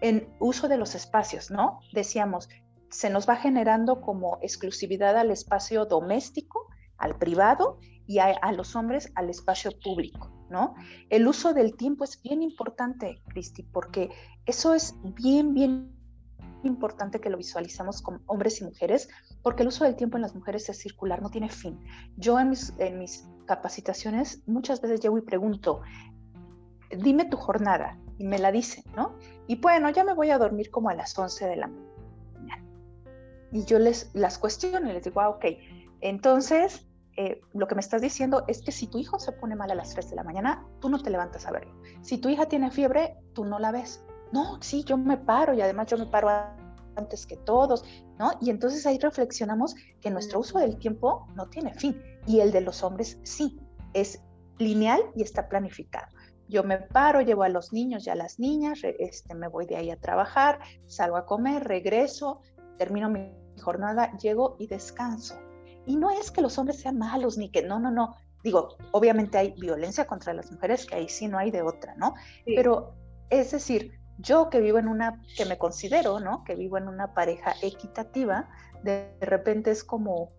[0.01, 1.79] En uso de los espacios, ¿no?
[1.93, 2.49] Decíamos,
[2.91, 6.67] se nos va generando como exclusividad al espacio doméstico,
[6.99, 10.40] al privado, y a los hombres al espacio público.
[10.51, 10.75] ¿No?
[11.09, 14.11] El uso del tiempo es bien importante, Cristi, porque
[14.47, 15.97] eso es bien, bien
[16.65, 19.09] importante que lo visualicemos como hombres y mujeres,
[19.43, 21.81] porque el uso del tiempo en las mujeres es circular, no tiene fin.
[22.17, 25.81] Yo en mis, en mis capacitaciones muchas veces llego y pregunto,
[26.91, 29.17] dime tu jornada, y me la dicen, ¿no?
[29.47, 32.63] Y bueno, ya me voy a dormir como a las 11 de la mañana.
[33.51, 35.47] Y yo les las cuestiono y les digo, ah, ok,
[36.03, 36.87] entonces
[37.23, 39.75] eh, lo que me estás diciendo es que si tu hijo se pone mal a
[39.75, 41.71] las 3 de la mañana, tú no te levantas a verlo.
[42.01, 44.03] Si tu hija tiene fiebre, tú no la ves.
[44.33, 46.31] No, sí, yo me paro y además yo me paro
[46.97, 47.85] antes que todos,
[48.19, 48.31] ¿no?
[48.41, 52.63] Y entonces ahí reflexionamos que nuestro uso del tiempo no tiene fin y el de
[52.63, 53.61] los hombres sí,
[53.93, 54.23] es
[54.57, 56.07] lineal y está planificado.
[56.49, 59.77] Yo me paro, llevo a los niños y a las niñas, este, me voy de
[59.77, 62.41] ahí a trabajar, salgo a comer, regreso,
[62.79, 63.31] termino mi
[63.61, 65.35] jornada, llego y descanso.
[65.87, 68.17] Y no es que los hombres sean malos, ni que no, no, no.
[68.43, 72.15] Digo, obviamente hay violencia contra las mujeres, que ahí sí no hay de otra, ¿no?
[72.45, 72.95] Pero
[73.29, 76.45] es decir, yo que vivo en una, que me considero, ¿no?
[76.45, 78.49] Que vivo en una pareja equitativa,
[78.83, 80.33] de repente es como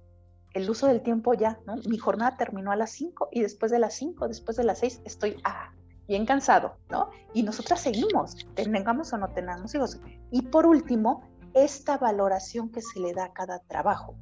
[0.53, 1.75] el uso del tiempo ya, ¿no?
[1.87, 5.01] Mi jornada terminó a las 5 y después de las 5, después de las 6,
[5.05, 5.71] estoy ah,
[6.07, 7.09] bien cansado, ¿no?
[7.33, 9.99] Y nosotras seguimos, tengamos o no tengamos hijos.
[10.29, 11.23] Y por último,
[11.53, 14.15] esta valoración que se le da a cada trabajo.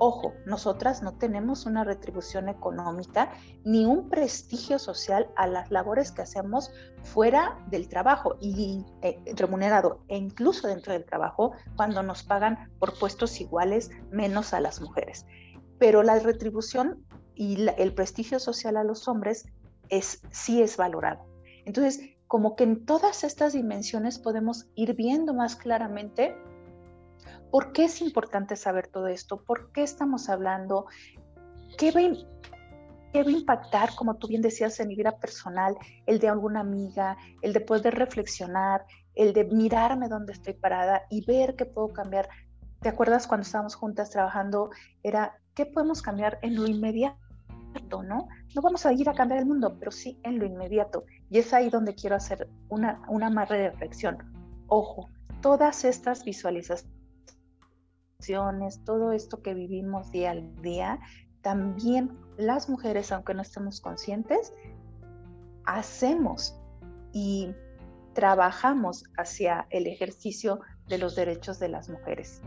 [0.00, 3.32] Ojo, nosotras no tenemos una retribución económica
[3.64, 6.70] ni un prestigio social a las labores que hacemos
[7.02, 12.96] fuera del trabajo y eh, remunerado e incluso dentro del trabajo cuando nos pagan por
[12.96, 15.26] puestos iguales menos a las mujeres.
[15.80, 19.46] Pero la retribución y el prestigio social a los hombres
[19.88, 21.26] es, sí es valorado.
[21.64, 26.36] Entonces, como que en todas estas dimensiones podemos ir viendo más claramente
[27.50, 29.42] ¿Por qué es importante saber todo esto?
[29.42, 30.86] ¿Por qué estamos hablando?
[31.78, 36.60] ¿Qué va, a impactar, como tú bien decías, en mi vida personal, el de alguna
[36.60, 38.84] amiga, el de poder reflexionar,
[39.14, 42.28] el de mirarme dónde estoy parada y ver qué puedo cambiar?
[42.80, 44.70] ¿Te acuerdas cuando estábamos juntas trabajando?
[45.02, 47.18] Era, ¿qué podemos cambiar en lo inmediato?
[47.90, 48.28] ¿no?
[48.54, 51.04] No vamos a ir a cambiar el mundo, pero sí en lo inmediato.
[51.30, 54.18] Y es ahí donde quiero hacer una, una más reflexión.
[54.66, 55.08] Ojo,
[55.40, 56.97] todas estas visualizaciones
[58.84, 60.98] todo esto que vivimos día al día,
[61.40, 64.52] también las mujeres, aunque no estemos conscientes,
[65.64, 66.56] hacemos
[67.12, 67.54] y
[68.14, 72.42] trabajamos hacia el ejercicio de los derechos de las mujeres.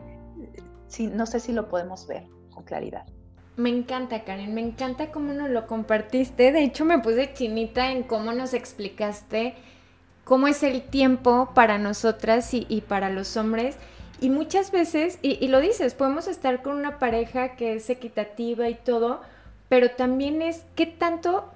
[1.00, 3.06] No sé si lo podemos ver con claridad.
[3.56, 6.52] Me encanta, Karen, me encanta cómo nos lo compartiste.
[6.52, 9.56] De hecho, me puse chinita en cómo nos explicaste
[10.26, 13.78] cómo es el tiempo para nosotras y para los hombres.
[14.22, 18.76] Y muchas veces, y, lo dices, podemos estar con una pareja que es equitativa y
[18.76, 19.20] todo,
[19.68, 21.52] pero también es qué tanto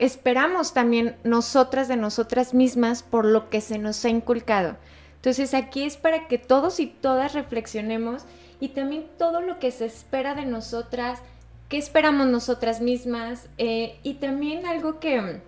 [0.00, 4.76] esperamos también nosotras de nosotras mismas por lo que se nos ha inculcado.
[5.14, 8.24] Entonces aquí es para que todos y todas reflexionemos
[8.58, 11.20] y también todo lo que se espera de nosotras,
[11.68, 15.40] qué esperamos nosotras mismas eh, y también algo que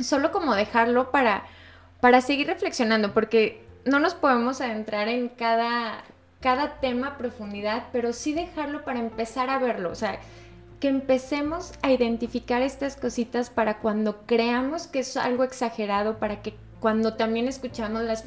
[0.00, 1.44] solo como dejarlo para,
[2.00, 6.04] para seguir reflexionando, porque no nos podemos adentrar en cada,
[6.40, 10.18] cada tema a profundidad, pero sí dejarlo para empezar a verlo, o sea,
[10.80, 16.54] que empecemos a identificar estas cositas para cuando creamos que es algo exagerado, para que
[16.80, 18.24] cuando también escuchamos las,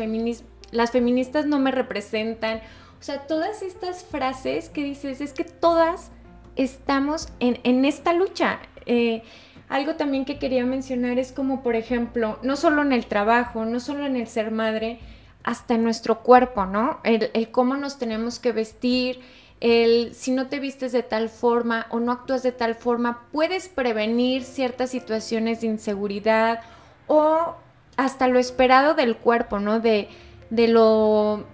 [0.72, 2.62] las feministas no me representan,
[3.00, 6.12] o sea, todas estas frases que dices, es que todas
[6.56, 8.60] estamos en, esta lucha.
[8.86, 9.22] Eh,
[9.70, 13.80] algo también que quería mencionar es como, por ejemplo, no solo en el trabajo, no
[13.80, 15.00] solo en el ser madre,
[15.48, 17.00] hasta nuestro cuerpo, ¿no?
[17.06, 19.22] El, el, cómo nos tenemos que vestir,
[19.62, 23.70] el si no te vistes de tal forma o no actúas de tal forma, puedes
[23.70, 26.60] prevenir ciertas situaciones de inseguridad
[27.08, 27.56] o
[27.96, 29.80] hasta lo esperado del cuerpo, ¿no?
[29.80, 30.10] De,
[30.50, 31.46] de lo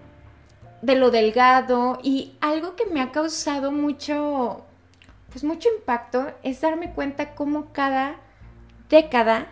[0.81, 4.65] de lo delgado y algo que me ha causado mucho
[5.29, 8.15] pues mucho impacto es darme cuenta cómo cada
[8.89, 9.49] década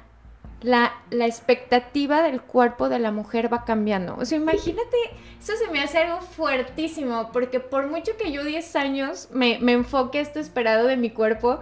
[0.61, 4.15] la, la, expectativa del cuerpo de la mujer va cambiando.
[4.17, 4.97] O sea, imagínate,
[5.39, 9.73] eso se me hace algo fuertísimo, porque por mucho que yo 10 años me, me
[9.73, 11.59] enfoque esto esperado de mi cuerpo,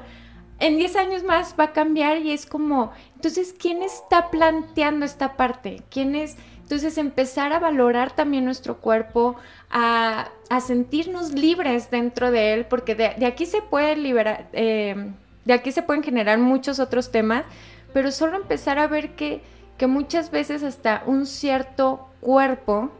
[0.59, 5.37] en 10 años más va a cambiar y es como, entonces, ¿quién está planteando esta
[5.37, 5.83] parte?
[5.89, 6.35] ¿Quién es?
[6.61, 9.37] Entonces, empezar a valorar también nuestro cuerpo,
[9.71, 10.29] a,
[10.65, 15.11] sentirnos libres dentro de él, porque de, aquí se puede liberar, eh,
[15.45, 17.45] de aquí se pueden generar muchos otros temas,
[17.93, 19.41] pero solo empezar a ver que,
[19.77, 22.91] que muchas veces hasta un cierto cuerpo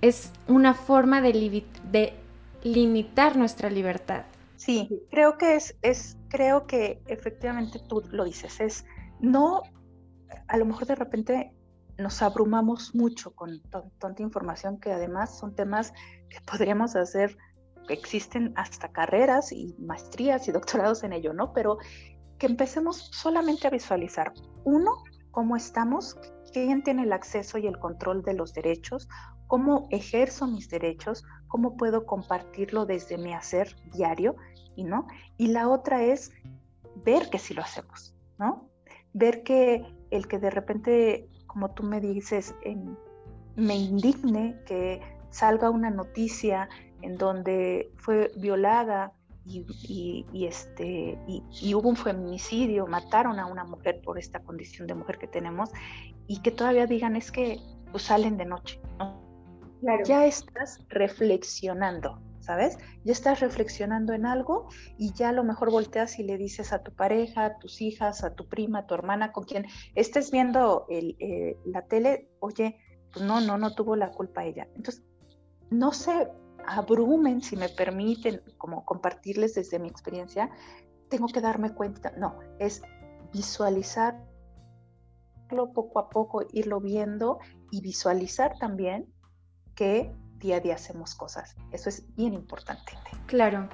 [0.00, 2.14] es una forma de, de
[2.62, 4.24] limitar nuestra libertad.
[4.56, 8.84] Sí, creo que es, es, creo que efectivamente tú lo dices, es
[9.20, 9.62] no,
[10.48, 11.52] a lo mejor de repente
[11.98, 13.60] nos abrumamos mucho con
[13.98, 15.92] tanta información que además son temas
[16.28, 17.36] que podríamos hacer,
[17.88, 21.52] existen hasta carreras y maestrías y doctorados en ello, ¿no?
[21.52, 21.78] Pero
[22.40, 24.32] que empecemos solamente a visualizar,
[24.64, 26.16] uno, cómo estamos,
[26.52, 29.08] quién tiene el acceso y el control de los derechos,
[29.46, 34.34] cómo ejerzo mis derechos, cómo puedo compartirlo desde mi hacer diario,
[34.74, 35.06] y no.
[35.36, 36.32] Y la otra es
[37.04, 38.68] ver que sí lo hacemos, ¿no?
[39.12, 42.54] Ver que el que de repente como tú me dices,
[43.56, 45.00] me indigne que
[45.30, 46.68] salga una noticia
[47.02, 49.12] en donde fue violada
[49.44, 55.18] y, este, y, hubo un feminicidio, mataron a una mujer por esta condición de mujer
[55.18, 55.70] que tenemos,
[56.26, 57.58] y que todavía digan es que
[57.90, 58.80] pues, salen de noche.
[60.04, 62.78] Ya estás reflexionando, ¿sabes?
[63.04, 66.82] Ya estás reflexionando en algo y ya a lo mejor volteas y le dices a
[66.82, 70.86] tu pareja, a tus hijas, a tu prima, a tu hermana, con quien estés viendo
[70.90, 72.76] eh, la tele, oye,
[73.12, 74.68] pues no, no, no tuvo la culpa ella.
[74.76, 75.02] Entonces,
[75.70, 76.28] no se
[76.66, 80.50] abrumen, si me permiten, como compartirles desde mi experiencia,
[81.08, 82.82] tengo que darme cuenta, no, es
[83.32, 84.22] visualizarlo
[85.74, 87.38] poco a poco, irlo viendo
[87.70, 89.12] y visualizar también
[89.74, 91.56] que día a día hacemos cosas.
[91.70, 92.92] Eso es bien importante.
[93.26, 93.68] Claro.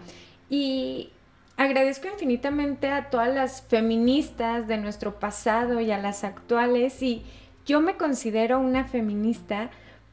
[0.49, 1.12] Y
[1.57, 7.03] agradezco infinitamente a todas las feministas de nuestro pasado y a las actuales.
[7.03, 7.25] Y
[7.64, 9.70] yo me considero una feminista,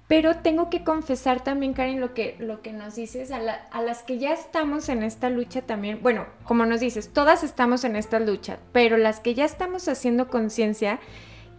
[0.07, 3.37] pero tengo que confesar también, Karen, lo que, lo que nos dices, a,
[3.71, 7.83] a las que ya estamos en esta lucha también, bueno, como nos dices, todas estamos
[7.83, 10.99] en esta lucha, pero las que ya estamos haciendo conciencia,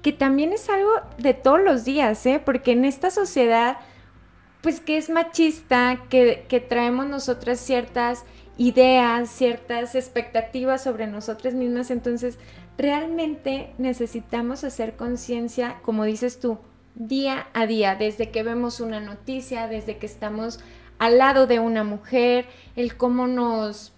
[0.02, 2.40] que también es algo de todos los días, ¿eh?
[2.44, 3.78] porque en esta sociedad
[4.64, 8.24] pues que es machista, que, traemos nosotras ciertas
[8.57, 12.38] ideas, ciertas expectativas sobre nosotras mismas, entonces
[12.78, 16.59] realmente necesitamos hacer conciencia, como dices tú,
[16.94, 20.61] día a día, desde que vemos una noticia, desde que estamos
[20.98, 23.92] al lado de una mujer, el cómo nos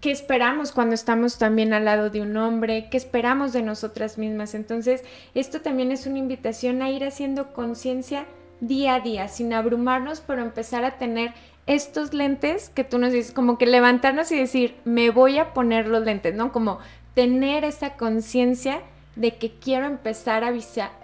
[0.00, 4.54] qué esperamos cuando estamos también al lado de un hombre, qué esperamos de nosotras mismas.
[4.54, 8.26] Entonces, esto también es una invitación a ir haciendo conciencia
[8.60, 11.34] día a día, sin abrumarnos, pero empezar a tener
[11.66, 15.86] estos lentes que tú nos dices, como que levantarnos y decir, me voy a poner
[15.86, 16.50] los lentes, ¿no?
[16.52, 16.78] Como
[17.14, 18.80] tener esa conciencia
[19.20, 20.52] de que quiero empezar a,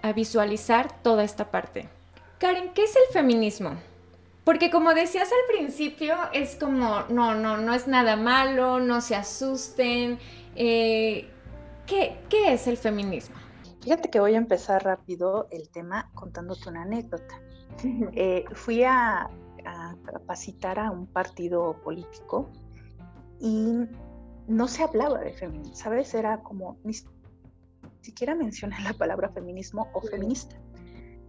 [0.03, 1.87] a visualizar toda esta parte.
[2.39, 3.73] Karen, ¿qué es el feminismo?
[4.43, 9.15] Porque como decías al principio, es como, no, no, no es nada malo, no se
[9.15, 10.19] asusten.
[10.55, 11.29] Eh,
[11.87, 13.37] ¿qué, ¿Qué es el feminismo?
[13.83, 17.41] Fíjate que voy a empezar rápido el tema contándote una anécdota.
[18.15, 19.29] Eh, fui a,
[20.05, 22.49] capacitar a un partido político
[23.41, 23.85] y
[24.47, 26.15] no se hablaba de feminismo, ¿sabes?
[26.15, 26.95] Era como, ni
[28.01, 30.57] siquiera mencioné la palabra feminismo o feminista.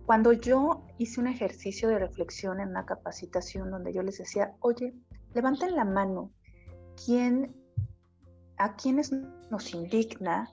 [0.06, 4.94] cuando yo hice un ejercicio de reflexión en una capacitación donde yo les decía, oye,
[5.34, 6.32] levanten la mano,
[7.06, 7.54] ¿quién,
[8.58, 10.50] a quienes nos indigna,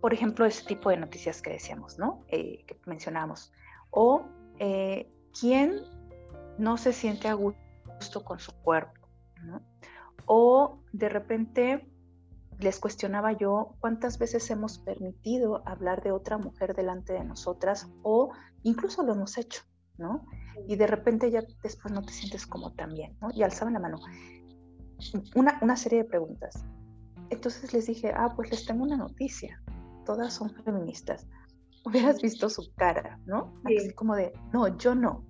[0.00, 2.24] por ejemplo, ese tipo de noticias que decíamos, ¿no?
[2.28, 3.52] Eh, que mencionamos,
[3.90, 4.26] o
[4.60, 5.82] eh, quién
[6.56, 9.08] no se siente a gusto con su cuerpo,
[9.42, 9.60] ¿no?
[10.26, 11.88] O de repente
[12.58, 18.32] les cuestionaba yo cuántas veces hemos permitido hablar de otra mujer delante de nosotras o
[18.62, 19.62] incluso lo hemos hecho,
[19.96, 20.26] ¿no?
[20.66, 23.28] Y de repente ya después no te sientes como también, ¿no?
[23.32, 23.98] Y alzaban la mano.
[25.36, 26.64] Una, una serie de preguntas.
[27.30, 29.62] Entonces les dije, ah, pues les tengo una noticia.
[30.04, 31.26] Todas son feministas.
[31.84, 33.54] Hubieras visto su cara, ¿no?
[33.64, 35.24] Así como de, no, yo no.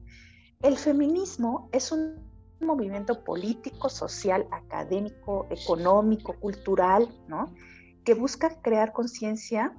[0.63, 2.28] El feminismo es un
[2.61, 7.55] movimiento político, social, académico, económico, cultural, ¿no?
[8.05, 9.75] Que busca crear conciencia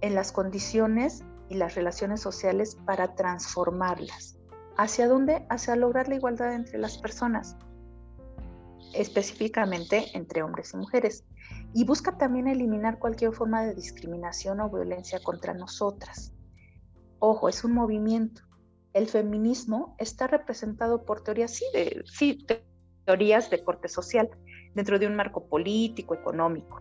[0.00, 4.38] en las condiciones y las relaciones sociales para transformarlas.
[4.76, 5.46] ¿Hacia dónde?
[5.48, 7.56] Hacia lograr la igualdad entre las personas,
[8.94, 11.24] específicamente entre hombres y mujeres.
[11.72, 16.32] Y busca también eliminar cualquier forma de discriminación o violencia contra nosotras.
[17.18, 18.42] Ojo, es un movimiento,
[18.96, 22.64] el feminismo está representado por teorías, sí, de,
[23.04, 24.30] teorías de corte social,
[24.74, 26.80] dentro de un marco político, económico.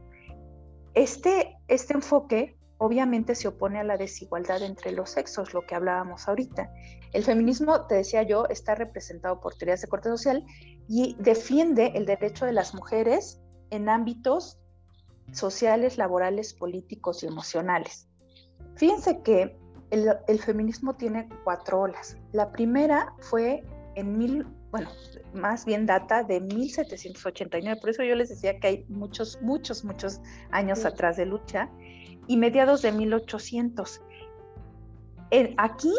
[0.93, 6.29] Este, este enfoque obviamente se opone a la desigualdad entre los sexos, lo que hablábamos
[6.29, 6.71] ahorita.
[7.11, 10.45] El feminismo, te decía yo, está representado por teorías de corte social
[10.87, 13.41] y defiende el derecho de las mujeres
[13.71, 14.57] en ámbitos
[15.33, 18.07] sociales, laborales, políticos y emocionales.
[18.77, 19.57] Fíjense que
[19.91, 22.17] el, feminismo tiene cuatro olas.
[22.31, 23.63] La primera fue
[23.95, 24.89] en mil, bueno,
[25.33, 30.21] más bien data de 1789, por eso yo les decía que hay muchos, muchos, muchos
[30.51, 31.69] años atrás de lucha,
[32.27, 34.01] y mediados de 1800.
[35.57, 35.93] aquí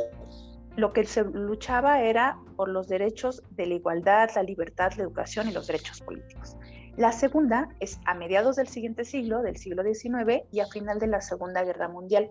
[0.77, 5.49] lo que se luchaba era por los derechos de la igualdad, la libertad, la educación
[5.49, 6.57] y los derechos políticos.
[6.97, 11.07] La segunda es a mediados del siguiente siglo, del siglo XIX, y a final de
[11.07, 12.31] la Segunda Guerra Mundial.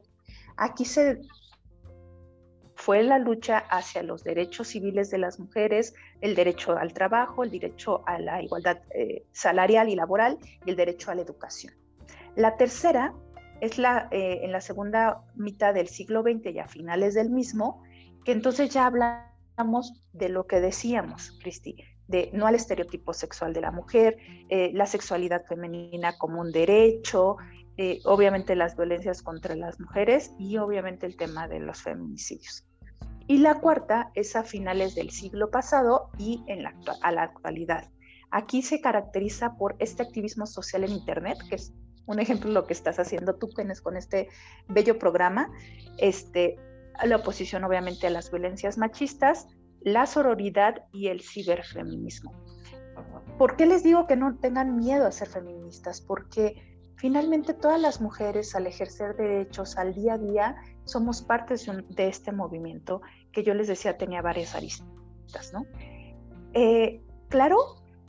[0.57, 1.21] Aquí se
[2.75, 7.51] fue la lucha hacia los derechos civiles de las mujeres, el derecho al trabajo, el
[7.51, 11.73] derecho a la igualdad eh, salarial y laboral y el derecho a la educación.
[12.35, 13.13] La tercera
[13.61, 17.81] es la, eh, en la segunda mitad del siglo XX y a finales del mismo,
[18.25, 23.61] que entonces ya hablamos de lo que decíamos, Cristi, de no al estereotipo sexual de
[23.61, 24.17] la mujer,
[24.49, 27.37] eh, la sexualidad femenina como un derecho,
[28.05, 32.65] obviamente las violencias contra las mujeres y obviamente el tema de los feminicidios.
[33.27, 37.89] Y la cuarta es a finales del siglo pasado y en la, a la actualidad.
[38.31, 41.73] Aquí se caracteriza por este activismo social en Internet, que es
[42.05, 43.49] un ejemplo de lo que estás haciendo tú,
[43.81, 44.29] con este
[44.67, 45.51] bello programa,
[45.97, 46.57] este,
[47.03, 49.47] la oposición obviamente a las violencias machistas,
[49.81, 52.33] la sororidad y el ciberfeminismo.
[53.37, 56.01] ¿Por qué les digo que no tengan miedo a ser feministas?
[56.01, 61.55] Porque Finalmente, todas las mujeres al ejercer derechos al día a día somos parte
[61.89, 65.65] de, este movimiento que yo les decía tenía varias aristas, ¿no?
[66.53, 67.57] Eh, claro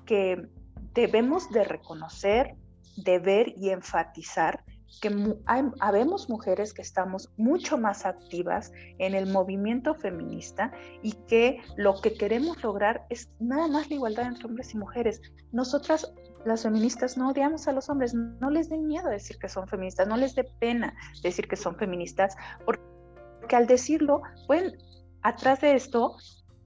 [0.05, 0.49] que
[0.95, 2.55] debemos de reconocer,
[2.97, 4.65] de ver y enfatizar
[5.01, 5.09] que
[5.47, 10.73] hay, habemos mujeres que estamos mucho más activas en el movimiento feminista
[11.03, 15.21] y que lo que queremos lograr es nada más la igualdad entre hombres y mujeres.
[15.53, 16.13] Nosotras
[16.47, 20.07] las feministas no odiamos a los hombres, no les den miedo decir que son feministas,
[20.07, 24.77] no les dé pena decir que son feministas, porque al decirlo pueden
[25.23, 26.17] atrás de esto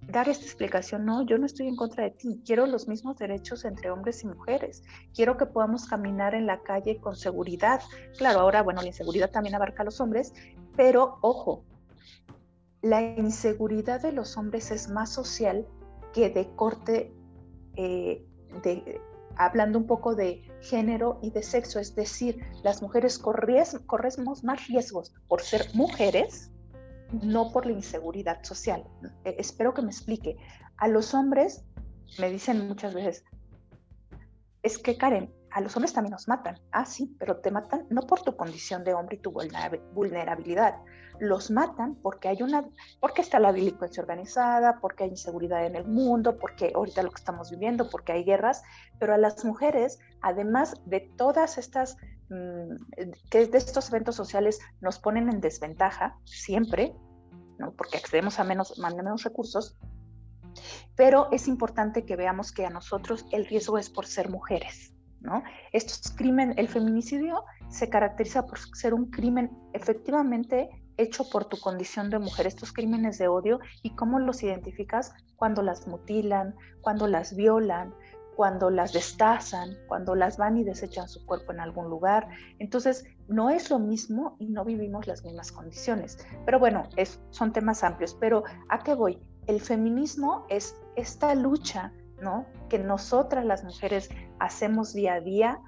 [0.03, 3.65] dar esta explicación, no, yo no estoy en contra de ti, quiero los mismos derechos
[3.65, 4.83] entre hombres y mujeres,
[5.15, 7.81] quiero que podamos caminar en la calle con seguridad.
[8.17, 10.33] Claro, ahora, bueno, la inseguridad también abarca a los hombres,
[10.77, 11.65] pero ojo,
[12.83, 15.67] la inseguridad de los hombres es más social
[16.15, 17.13] que de corte
[17.77, 18.25] eh,
[18.63, 19.01] de,
[19.41, 25.15] hablando un poco de género y de sexo, es decir, las mujeres corremos más riesgos
[25.29, 26.51] por ser mujeres,
[27.23, 28.85] no por la inseguridad social.
[29.25, 30.37] Eh, espero que me explique.
[30.77, 31.65] A los hombres
[32.19, 33.25] me dicen muchas veces,
[34.63, 36.59] es que Karen, a los hombres también nos matan.
[36.71, 40.77] Ah, sí, pero te matan no por tu condición de hombre y tu vulnerabilidad.
[41.19, 42.65] Los matan porque hay una,
[43.01, 47.21] porque está la delincuencia organizada, porque hay inseguridad en el mundo, porque ahorita lo que
[47.21, 48.63] estamos viviendo, porque hay guerras.
[48.99, 51.97] Pero a las mujeres, además de todas estas,
[52.29, 52.77] mm,
[53.31, 56.95] que de estos eventos sociales nos ponen en desventaja siempre,
[57.59, 57.73] ¿no?
[57.73, 59.77] porque accedemos a menos, a menos recursos,
[60.97, 64.93] pero es importante que veamos que a nosotros el riesgo es por ser mujeres.
[65.21, 65.43] ¿No?
[65.73, 72.11] Estos crimen, el feminicidio se caracteriza por ser un crimen efectivamente hecho por tu condición
[72.11, 77.35] de mujer, estos crímenes de odio, y cómo los identificas cuando las mutilan, cuando las
[77.35, 77.95] violan,
[78.37, 82.29] cuando las destazan, cuando las van y desechan su cuerpo en algún lugar.
[82.59, 86.19] Entonces, no es lo mismo y no vivimos las mismas condiciones.
[86.47, 86.85] Pero bueno,
[87.31, 88.17] son temas amplios.
[88.19, 89.23] Pero ¿a qué voy?
[89.47, 92.47] El feminismo es esta lucha, ¿no?
[92.69, 95.61] Que nosotras las mujeres hacemos día a día,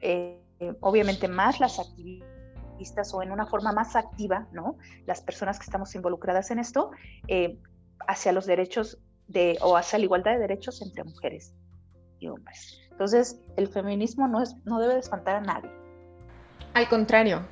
[0.00, 0.40] eh,
[0.80, 4.76] obviamente más las activistas o en una forma más activa, ¿no?
[5.06, 6.90] Las personas que estamos involucradas en esto,
[7.26, 7.58] eh,
[8.06, 11.54] hacia los derechos de, o hacia la igualdad de derechos entre mujeres
[12.18, 12.80] y hombres.
[12.90, 15.70] Entonces, el feminismo no, es, no debe espantar a nadie.
[16.74, 17.42] Al contrario,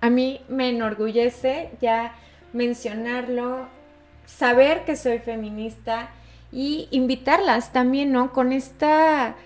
[0.00, 2.14] a mí me enorgullece ya
[2.52, 3.68] mencionarlo,
[4.26, 6.10] saber que soy feminista
[6.52, 8.32] y invitarlas también, ¿no?
[8.32, 9.36] Con esta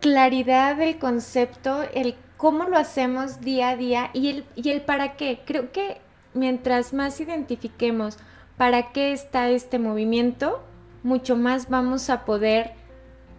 [0.00, 5.16] claridad del concepto, el cómo lo hacemos día a día y el, y el para
[5.16, 5.40] qué.
[5.44, 5.98] Creo que
[6.34, 8.16] mientras más identifiquemos
[8.56, 10.62] para qué está este movimiento,
[11.02, 12.72] mucho más vamos a poder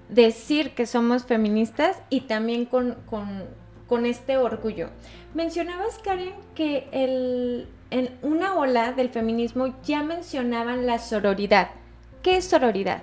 [0.10, 2.96] decir que somos feministas y también con,
[4.06, 4.90] este orgullo.
[5.34, 6.88] Mencionabas, Karen, que
[7.90, 11.72] en una ola del feminismo ya mencionaban la sororidad.
[12.24, 13.02] ¿Qué es sororidad?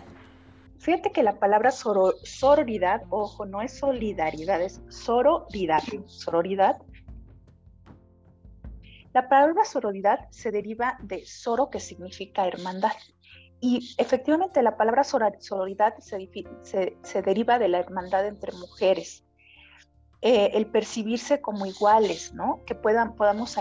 [0.79, 5.83] Fíjate que la palabra sororidad, ojo, no es solidaridad, es sororidad.
[6.07, 6.81] Sororidad.
[9.13, 12.93] La palabra sororidad se deriva de soro, que significa hermandad.
[13.61, 19.25] Y efectivamente la palabra sororidad se, deriva de la hermandad entre mujeres,
[20.23, 22.63] eh, el percibirse como iguales, ¿no?
[22.67, 23.59] Que puedan, podamos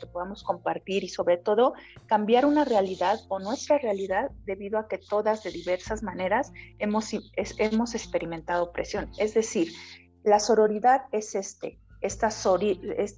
[0.00, 1.74] que podamos compartir y sobre todo
[2.06, 7.10] cambiar una realidad o nuestra realidad debido a que todas de diversas maneras hemos,
[7.58, 9.10] hemos experimentado opresión.
[9.18, 9.72] Es decir,
[10.24, 12.28] la sororidad es este, esta,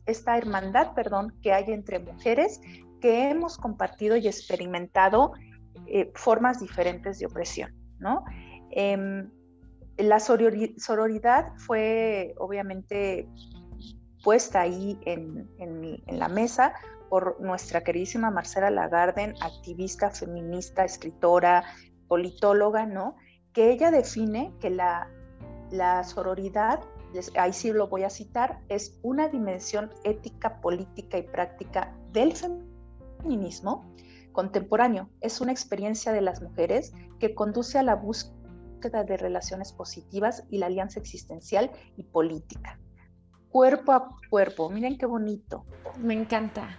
[0.07, 2.61] esta hermandad perdón, que hay entre mujeres
[3.01, 5.33] que hemos compartido y experimentado
[5.87, 8.25] eh, formas diferentes de opresión, ¿no?
[8.71, 9.31] Em,
[9.97, 13.29] la sororidad fue obviamente
[14.23, 15.49] puesta ahí en,
[16.07, 16.75] la mesa
[17.09, 21.65] por nuestra queridísima Marcela Lagarden, activista, feminista, escritora,
[22.09, 23.17] politóloga, ¿no?
[23.53, 25.11] Que ella define que la,
[25.71, 26.81] la sororidad,
[27.37, 33.93] ahí sí lo voy a citar, es una dimensión ética, política y práctica del feminismo
[34.33, 35.11] contemporáneo.
[35.21, 40.59] Es una experiencia de las mujeres que conduce a la búsqueda de relaciones positivas y
[40.59, 42.79] la alianza existencial y política.
[43.51, 45.65] Cuerpo a cuerpo, miren qué bonito.
[45.99, 46.79] Me encanta.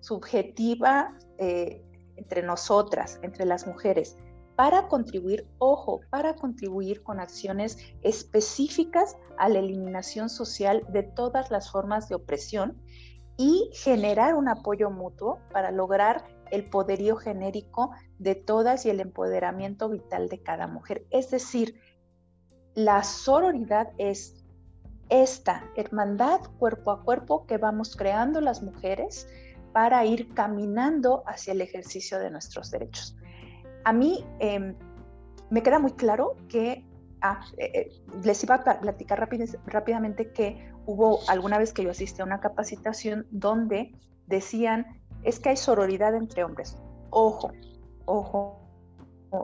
[0.00, 1.84] Subjetiva eh,
[2.16, 4.16] entre nosotras, entre las mujeres,
[4.56, 11.70] para contribuir, ojo, para contribuir con acciones específicas a la eliminación social de todas las
[11.70, 12.76] formas de opresión
[13.36, 19.88] y generar un apoyo mutuo para lograr el poderío genérico de todas y el empoderamiento
[19.88, 21.06] vital de cada mujer.
[21.10, 21.80] Es decir,
[22.74, 24.37] la sororidad es
[25.10, 29.28] esta hermandad cuerpo a cuerpo que vamos creando las mujeres
[29.72, 33.16] para ir caminando hacia el ejercicio de nuestros derechos.
[33.84, 34.74] A mí em,
[35.50, 36.84] me queda muy claro que,
[37.22, 37.90] ah, eh, eh,
[38.24, 39.28] les iba a platicar
[39.66, 43.92] rápidamente que hubo alguna vez que yo asistí a una capacitación donde
[44.26, 44.86] decían
[45.22, 46.76] es que hay sororidad entre hombres.
[47.10, 47.52] Ojo,
[48.04, 48.67] ojo,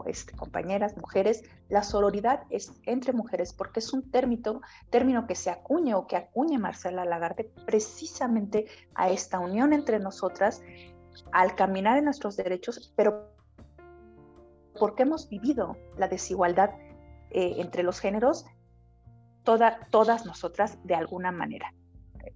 [0.07, 4.61] este, compañeras, mujeres, la sororidad es entre mujeres porque es un término,
[4.91, 10.63] término que se acuña o que acuña Marcela Lagarde precisamente a esta unión entre nosotras
[11.33, 13.31] al caminar en nuestros derechos, pero
[14.79, 16.71] porque hemos vivido la desigualdad
[17.31, 18.47] eh, entre los géneros,
[19.45, 21.73] todas nosotras de alguna manera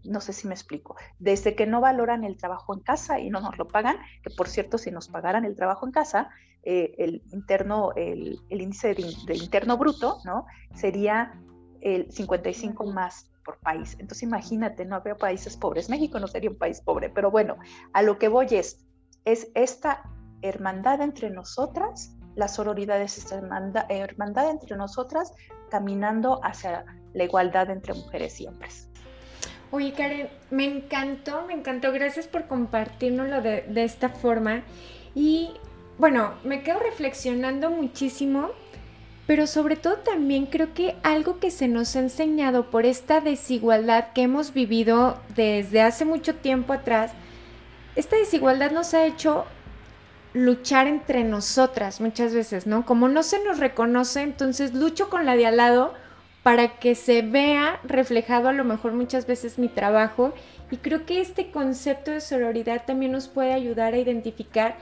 [0.05, 3.41] no sé si me explico, desde que no valoran el trabajo en casa y no
[3.41, 6.31] nos lo pagan, que por cierto, si nos pagaran el trabajo en casa,
[6.63, 10.47] eh, el interno, el, índice de, interno bruto, ¿no?
[10.75, 11.41] Sería
[11.81, 13.93] el 55 más por país.
[13.99, 15.89] Entonces imagínate, no habría países pobres.
[15.89, 17.57] México no sería un país pobre, pero bueno,
[17.93, 18.85] a lo que voy es,
[19.25, 20.03] es esta
[20.43, 25.33] hermandad entre nosotras, la sororidad es esta hermandad, hermandad entre nosotras
[25.71, 26.85] caminando hacia
[27.15, 28.88] la igualdad entre mujeres y hombres.
[29.71, 31.93] Oye, Karen, me encantó, me encantó.
[31.93, 34.63] Gracias por compartirnoslo de, de esta forma.
[35.15, 35.51] Y
[35.99, 38.51] bueno, me quedo reflexionando muchísimo,
[39.27, 44.13] pero sobre todo también creo que algo que se nos ha enseñado por esta desigualdad
[44.15, 47.13] que hemos vivido desde hace mucho tiempo atrás,
[47.97, 49.45] esta desigualdad nos ha hecho
[50.35, 52.87] luchar entre nosotras muchas veces, ¿no?
[52.87, 55.95] Como no se nos reconoce, entonces lucho con la de al lado
[56.49, 60.33] para que se vea reflejado a lo mejor muchas veces mi trabajo
[60.71, 64.77] Y creo que este concepto de sororidad también nos puede ayudar a identificar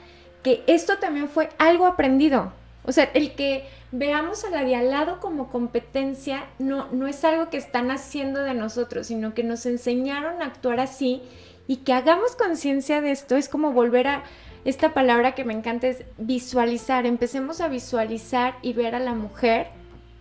[0.44, 2.52] que esto también fue algo aprendido.
[2.84, 7.24] O sea, el que veamos a la de al lado como competencia no, no es
[7.24, 11.20] algo que están haciendo de nosotros, sino que nos enseñaron a actuar así
[11.66, 14.22] y que hagamos conciencia de esto es como volver a
[14.64, 17.06] esta palabra que me encanta es visualizar.
[17.06, 19.66] Empecemos a visualizar y ver a la mujer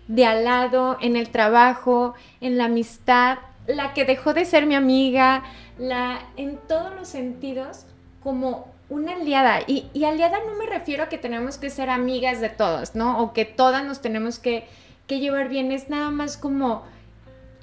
[0.07, 4.75] de al lado, en el trabajo, en la amistad, la que dejó de ser mi
[4.75, 5.43] amiga,
[5.77, 7.85] la en todos los sentidos
[8.23, 9.61] como una aliada.
[9.65, 13.19] Y, y, aliada no me refiero a que tenemos que ser amigas de todos, ¿no?
[13.21, 14.67] O que todas nos tenemos que,
[15.07, 15.71] que llevar bien.
[15.71, 16.83] Es nada más como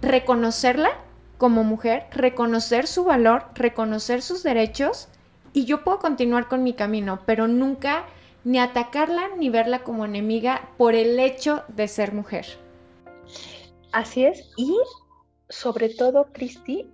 [0.00, 0.90] reconocerla
[1.38, 5.08] como mujer, reconocer su valor, reconocer sus derechos
[5.52, 8.04] y yo puedo continuar con mi camino, pero nunca
[8.44, 12.46] ni atacarla ni verla como enemiga por el hecho de ser mujer.
[13.92, 14.76] Así es, y
[15.48, 16.90] sobre todo, Cristi,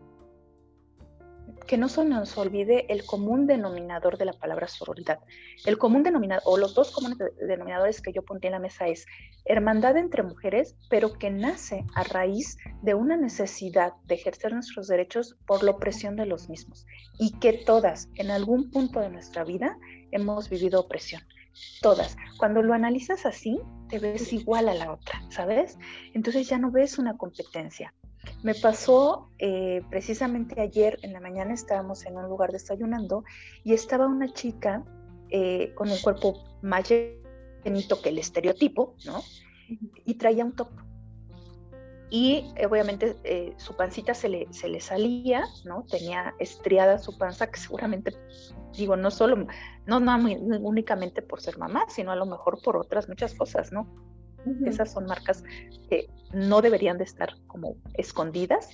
[1.69, 5.19] que no se nos olvide el común denominador de la palabra sororidad.
[5.67, 9.05] El común denominador, o los dos comunes denominadores que yo pondría en la mesa es
[9.45, 15.37] hermandad entre mujeres, pero que nace a raíz de una necesidad de ejercer nuestros derechos
[15.47, 16.87] por la opresión de los mismos
[17.19, 19.79] y que todas, en algún punto de nuestra vida,
[20.11, 21.23] hemos vivido opresión.
[21.81, 22.17] Todas.
[22.39, 25.79] Cuando lo analizas así, te ves igual a la otra, ¿sabes?
[26.15, 27.95] Entonces ya no ves una competencia,
[28.43, 33.25] me pasó eh, precisamente ayer en la mañana estábamos en un lugar desayunando
[33.65, 34.85] y estaba una chica
[35.31, 39.23] eh, con un cuerpo más llenito que el estereotipo, ¿no?
[40.05, 40.69] Y traía un top.
[42.11, 45.85] Y eh, obviamente su pancita se le, se le salía, ¿no?
[45.91, 48.13] Tenía estriada su panza, que seguramente,
[48.73, 49.47] digo, no solo,
[49.87, 50.17] no, no
[50.61, 53.87] únicamente por ser mamá, sino a lo mejor por otras muchas cosas, ¿no?
[54.65, 55.43] Esas son marcas
[55.91, 58.71] que no deberían de estar como escondidas.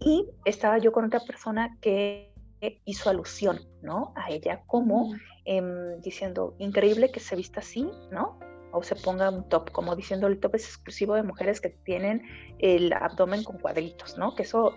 [0.00, 2.32] Y estaba yo con otra persona que
[2.84, 4.12] hizo alusión, ¿no?
[4.16, 5.14] A ella como
[5.44, 8.38] em, diciendo, increíble que se vista así, ¿no?
[8.72, 12.22] O se ponga un top, como diciendo el top es exclusivo de mujeres que tienen
[12.58, 14.34] el abdomen con cuadritos, ¿no?
[14.34, 14.74] Que eso,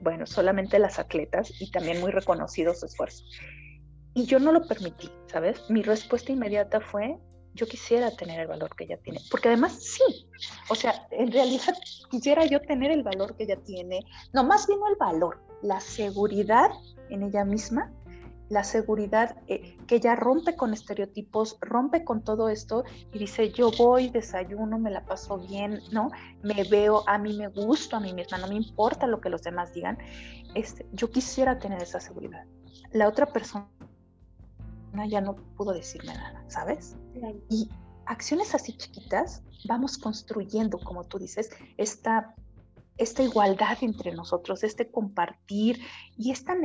[0.00, 3.24] bueno, solamente las atletas y también muy reconocido su esfuerzo.
[4.14, 5.70] Y yo no lo permití, ¿sabes?
[5.70, 7.16] Mi respuesta inmediata fue,
[7.54, 10.28] yo quisiera tener el valor que ella tiene, porque además sí,
[10.70, 11.74] o sea, en realidad
[12.10, 14.00] quisiera yo tener el valor que ella tiene,
[14.32, 16.70] no, más bien el valor, la seguridad
[17.10, 17.92] en ella misma,
[18.48, 23.70] la seguridad eh, que ella rompe con estereotipos, rompe con todo esto y dice, yo
[23.76, 26.10] voy, desayuno, me la paso bien, ¿no?
[26.42, 29.42] Me veo, a mí me gusto a mí misma, no me importa lo que los
[29.42, 29.98] demás digan,
[30.54, 32.44] este, yo quisiera tener esa seguridad.
[32.92, 33.68] La otra persona
[35.08, 36.96] ya no pudo decirme nada, ¿sabes?
[37.50, 37.68] Y
[38.06, 42.34] acciones así chiquitas vamos construyendo, como tú dices, esta,
[42.96, 45.80] esta igualdad entre nosotros, este compartir
[46.16, 46.56] y esta,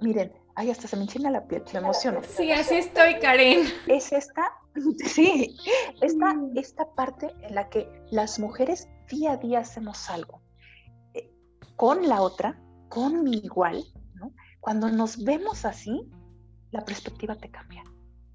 [0.00, 2.20] miren, ay, hasta se me enchina la piel, me emociono.
[2.22, 3.66] Sí, así estoy, Karen.
[3.86, 4.52] Es esta,
[5.06, 5.56] sí,
[6.00, 6.58] esta, mm.
[6.58, 10.42] esta parte en la que las mujeres día a día hacemos algo
[11.14, 11.30] eh,
[11.76, 13.84] con la otra, con mi igual,
[14.14, 14.32] ¿no?
[14.60, 16.10] Cuando nos vemos así,
[16.72, 17.84] la perspectiva te cambia.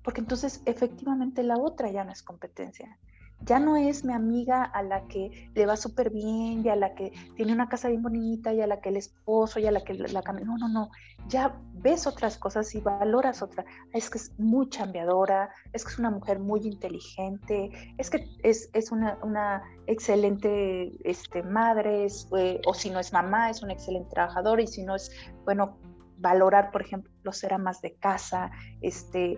[0.03, 2.97] Porque entonces efectivamente la otra ya no es competencia.
[3.43, 6.93] Ya no es mi amiga a la que le va súper bien y a la
[6.93, 9.83] que tiene una casa bien bonita y a la que el esposo y a la
[9.83, 10.45] que la cambia.
[10.45, 10.91] No, no, no.
[11.27, 13.65] Ya ves otras cosas y valoras otra.
[13.93, 18.69] Es que es muy chambeadora, es que es una mujer muy inteligente, es que es,
[18.73, 24.09] es una, una, excelente este, madre, eh, o si no es mamá, es una excelente
[24.11, 25.11] trabajadora y si no es,
[25.43, 25.77] bueno,
[26.17, 29.37] valorar, por ejemplo, ser amas de casa, este,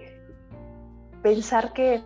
[1.22, 2.04] pensar que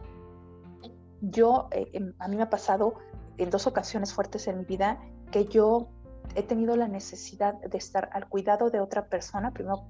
[1.22, 2.96] yo, eh, em, a mí me ha pasado
[3.38, 5.00] en dos ocasiones fuertes en mi vida
[5.32, 5.90] que yo
[6.36, 9.88] he tenido la necesidad de estar al cuidado de otra persona, primero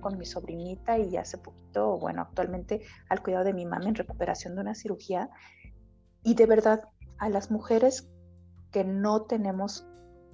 [0.00, 4.54] con mi sobrinita y hace poquito, bueno, actualmente al cuidado de mi mamá en recuperación
[4.54, 5.30] de una cirugía.
[6.22, 6.84] Y de verdad,
[7.18, 8.08] a las mujeres
[8.70, 9.86] que no tenemos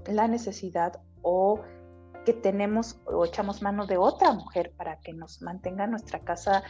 [0.06, 1.60] la necesidad o
[2.24, 6.62] que tenemos o echamos mano de otra mujer para que nos mantenga nuestra casa,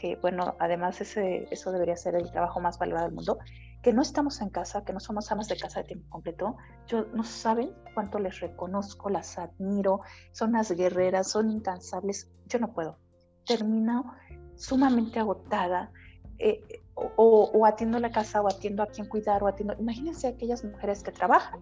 [0.00, 3.38] que bueno, además ese, eso debería ser el trabajo más valorado del mundo,
[3.82, 7.04] que no estamos en casa, que no somos amas de casa de tiempo completo, yo
[7.12, 10.00] no saben cuánto les reconozco, las admiro,
[10.32, 12.98] son las guerreras, son incansables, yo no puedo.
[13.46, 14.14] Termino
[14.56, 15.92] sumamente agotada,
[16.38, 16.62] eh,
[16.94, 19.74] o, o, atiendo la casa, o atiendo a quien cuidar, o atiendo.
[19.78, 21.60] Imagínense aquellas mujeres que trabajan,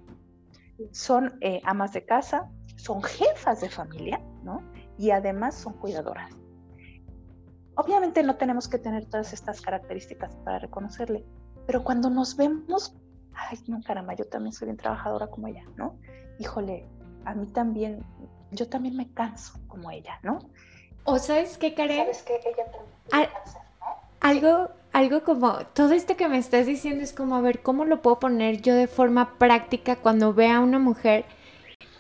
[0.93, 4.62] son eh, amas de casa, son jefas de familia, ¿no?
[4.97, 6.32] Y además son cuidadoras.
[7.79, 11.24] Obviamente no tenemos que tener todas estas características para reconocerle,
[11.64, 12.97] pero cuando nos vemos,
[13.33, 15.97] ay, no, caramba, yo también soy bien trabajadora como ella, ¿no?
[16.41, 16.89] Híjole,
[17.24, 18.05] a mí también
[18.51, 20.41] yo también me canso como ella, ¿no?
[21.05, 21.99] O sabes qué, Karen?
[21.99, 23.31] Sabes que ella también
[24.18, 28.03] Algo, algo como, todo esto que me estás diciendo es como, a ver, ¿cómo lo
[28.03, 31.26] puedo poner yo de forma práctica cuando vea a una mujer?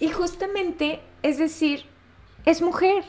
[0.00, 1.84] Y justamente, es decir,
[2.46, 3.04] es mujer.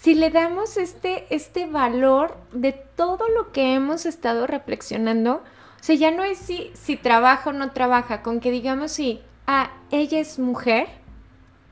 [0.00, 5.94] Si le damos este, este valor de todo lo que hemos estado reflexionando, o sea,
[5.94, 10.18] ya no es si, si trabaja o no trabaja, con que digamos si, ah, ella
[10.18, 10.88] es mujer,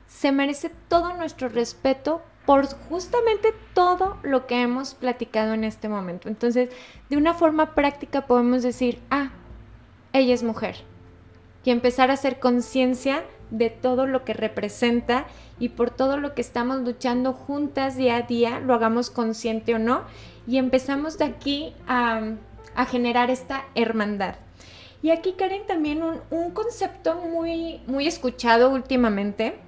[0.05, 6.27] se merece todo nuestro respeto por justamente todo lo que hemos platicado en este momento.
[6.27, 6.69] Entonces,
[7.09, 9.31] de una forma práctica podemos decir, ah,
[10.13, 10.75] ella es mujer.
[11.63, 15.25] Y empezar a hacer conciencia de todo lo que representa
[15.59, 19.79] y por todo lo que estamos luchando juntas día a día, lo hagamos consciente o
[19.79, 20.03] no,
[20.47, 22.35] y empezamos de aquí a,
[22.89, 24.35] generar esta hermandad.
[25.01, 29.59] Y aquí, Karen, también un, concepto muy, muy escuchado últimamente,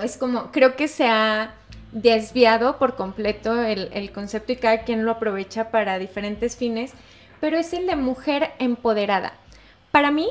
[0.00, 1.54] es como, creo que se ha
[1.90, 6.92] desviado por completo el, el concepto y cada quien lo aprovecha para diferentes fines,
[7.40, 9.32] pero es el de mujer empoderada.
[9.90, 10.28] Para mí,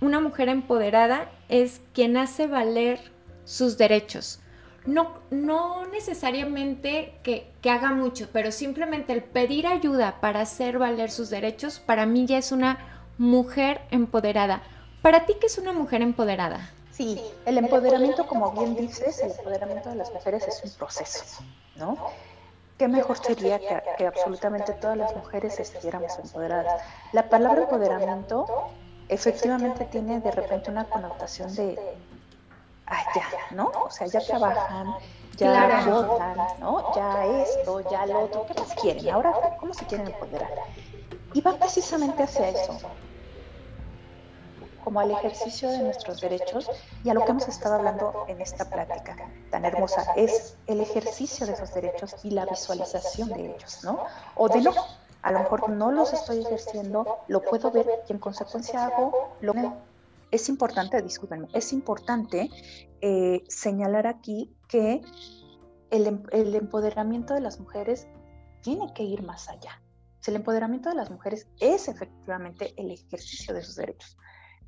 [0.00, 3.00] una mujer empoderada es quien hace valer
[3.44, 4.38] sus derechos.
[4.86, 11.28] No, no necesariamente que, haga mucho, pero simplemente el pedir ayuda para hacer valer sus
[11.28, 12.78] derechos, para mí ya es una
[13.18, 14.62] mujer empoderada.
[15.02, 16.70] ¿Para ti qué es una mujer empoderada?
[16.92, 21.42] Sí, el empoderamiento, como bien dices, el empoderamiento de las mujeres es un proceso,
[21.76, 21.96] ¿no?
[22.78, 26.82] ¿Qué mejor sería que, que absolutamente todas las mujeres estuviéramos empoderadas?
[27.12, 28.46] La palabra empoderamiento
[29.10, 31.74] efectivamente tiene de repente una connotación de,
[33.14, 33.70] ya, ¿no?
[33.84, 34.94] O sea, ya trabajan,
[35.36, 36.94] ya votan, ¿no?
[36.94, 39.10] Ya esto, ya lo otro, ¿qué más quieren?
[39.10, 40.50] Ahora, ¿cómo se quieren empoderar?
[41.34, 42.78] Y va precisamente hacia eso,
[44.84, 46.70] como al ejercicio de nuestros derechos
[47.04, 49.16] y a lo que hemos estado hablando en esta plática
[49.50, 54.04] tan hermosa, es el ejercicio de esos derechos y la visualización de ellos, ¿no?
[54.36, 54.72] O de no,
[55.22, 59.52] a lo mejor no los estoy ejerciendo, lo puedo ver y en consecuencia hago lo
[59.52, 59.70] que
[60.30, 62.50] es importante, discúlpenme, es importante
[63.00, 65.02] eh, señalar aquí que
[65.90, 68.06] el, em, el, empoderamiento de las mujeres
[68.62, 69.82] tiene que ir más allá.
[70.26, 74.16] El empoderamiento de las mujeres es efectivamente el ejercicio de sus derechos.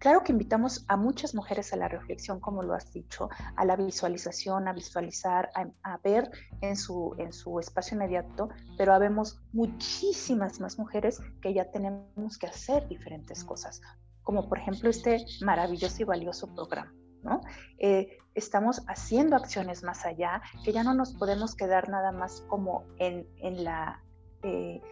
[0.02, 3.76] Claro que invitamos a muchas mujeres a la reflexión, como lo has dicho, a la
[3.76, 6.28] visualización, a visualizar, a, ver
[6.60, 12.48] en su, en su espacio inmediato, pero habemos muchísimas más mujeres que ya tenemos que
[12.48, 13.80] hacer diferentes cosas,
[14.24, 16.92] como por ejemplo este maravilloso y valioso programa.
[17.22, 17.40] ¿no?
[17.78, 22.82] Eh, estamos haciendo acciones más allá, que ya no nos podemos quedar nada más como
[22.98, 24.02] en, en la...
[24.42, 24.82] Eh,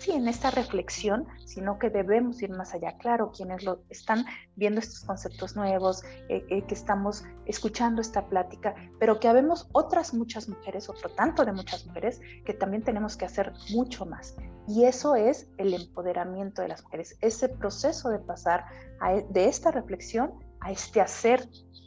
[0.00, 2.96] sí, en esta reflexión, sino que debemos ir más allá.
[2.98, 4.24] Claro, quienes lo están
[4.56, 10.14] viendo estos conceptos nuevos, eh, eh, que estamos escuchando esta plática, pero que habemos otras
[10.14, 14.34] muchas mujeres, otro tanto de muchas mujeres, que también tenemos que hacer mucho más.
[14.66, 18.64] Y eso es el empoderamiento de las mujeres, ese proceso de pasar
[19.06, 21.46] e, de esta reflexión a este hacer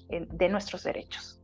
[0.10, 1.40] eh, de nuestros derechos.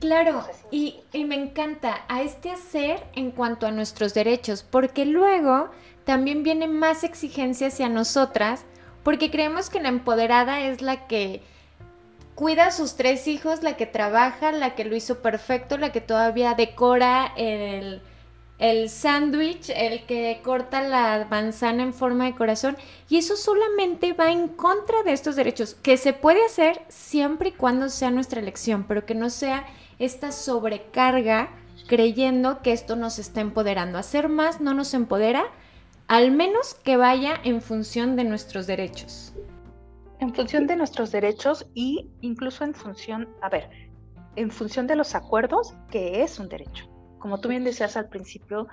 [0.00, 5.70] Claro, y, y, me encanta a este hacer en cuanto a nuestros derechos, porque luego
[6.08, 8.64] también viene más exigencia hacia nosotras,
[9.02, 11.42] porque creemos que la empoderada es la que
[12.34, 16.00] cuida a sus tres hijos, la que trabaja, la que lo hizo perfecto, la que
[16.00, 18.00] todavía decora el,
[18.58, 22.78] el sándwich, el que corta la manzana en forma de corazón.
[23.10, 27.52] Y eso solamente va en contra de estos derechos, que se puede hacer siempre y
[27.52, 29.66] cuando sea nuestra elección, pero que no sea
[29.98, 31.50] esta sobrecarga
[31.86, 33.98] creyendo que esto nos está empoderando.
[33.98, 35.44] Hacer más no nos empodera,
[36.08, 39.34] al menos que vaya en función de nuestros derechos.
[40.20, 43.68] En función de nuestros derechos y incluso en función, a ver,
[44.34, 46.86] en función de los acuerdos, que es un derecho.
[47.18, 48.68] Como tú bien decías al principio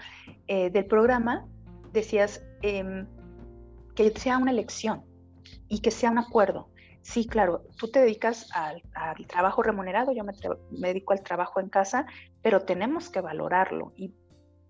[0.48, 1.46] eh, del programa,
[1.92, 3.06] decías em,
[3.96, 5.04] que sea una elección
[5.68, 6.70] y que sea un acuerdo.
[7.02, 8.82] Sí, claro, tú te dedicas al,
[9.28, 10.34] trabajo remunerado, yo me,
[10.72, 12.08] me, dedico al trabajo en casa,
[12.42, 14.14] pero tenemos que valorarlo y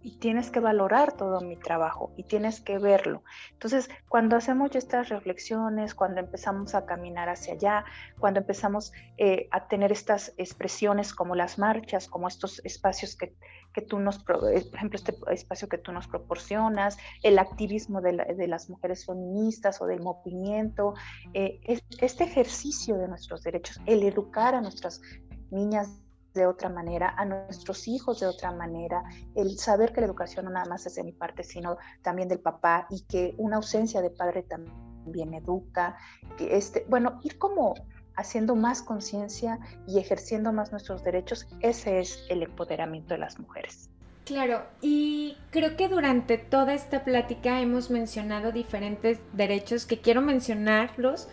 [0.06, 3.24] y tienes que valorar todo mi trabajo y tienes que verlo.
[3.54, 7.86] Entonces, cuando hacemos estas reflexiones, cuando empezamos a caminar hacia allá,
[8.20, 13.34] cuando empezamos eh, a tener estas expresiones como las marchas, como estos espacios que,
[13.74, 14.22] que tú nos, eh,
[14.70, 18.14] por ejemplo, este espacio que tú nos proporcionas, el activismo de,
[18.48, 20.94] las mujeres feministas o del movimiento,
[21.34, 21.60] eh,
[22.00, 25.02] este ejercicio de nuestros derechos, el educar a nuestras
[25.50, 26.05] niñas
[26.36, 30.52] de otra manera, a nuestros hijos de otra manera, el saber que la educación no
[30.52, 34.12] nada más es de mi parte, sino también del papá y que una ausencia de
[34.12, 35.98] padre también educa,
[36.38, 37.74] que este, bueno, ir como
[38.16, 43.90] haciendo más conciencia y ejerciendo más nuestros derechos, ese es el empoderamiento de las mujeres.
[44.26, 51.28] Claro, y creo que durante toda esta plática hemos mencionado diferentes derechos que quiero mencionarlos,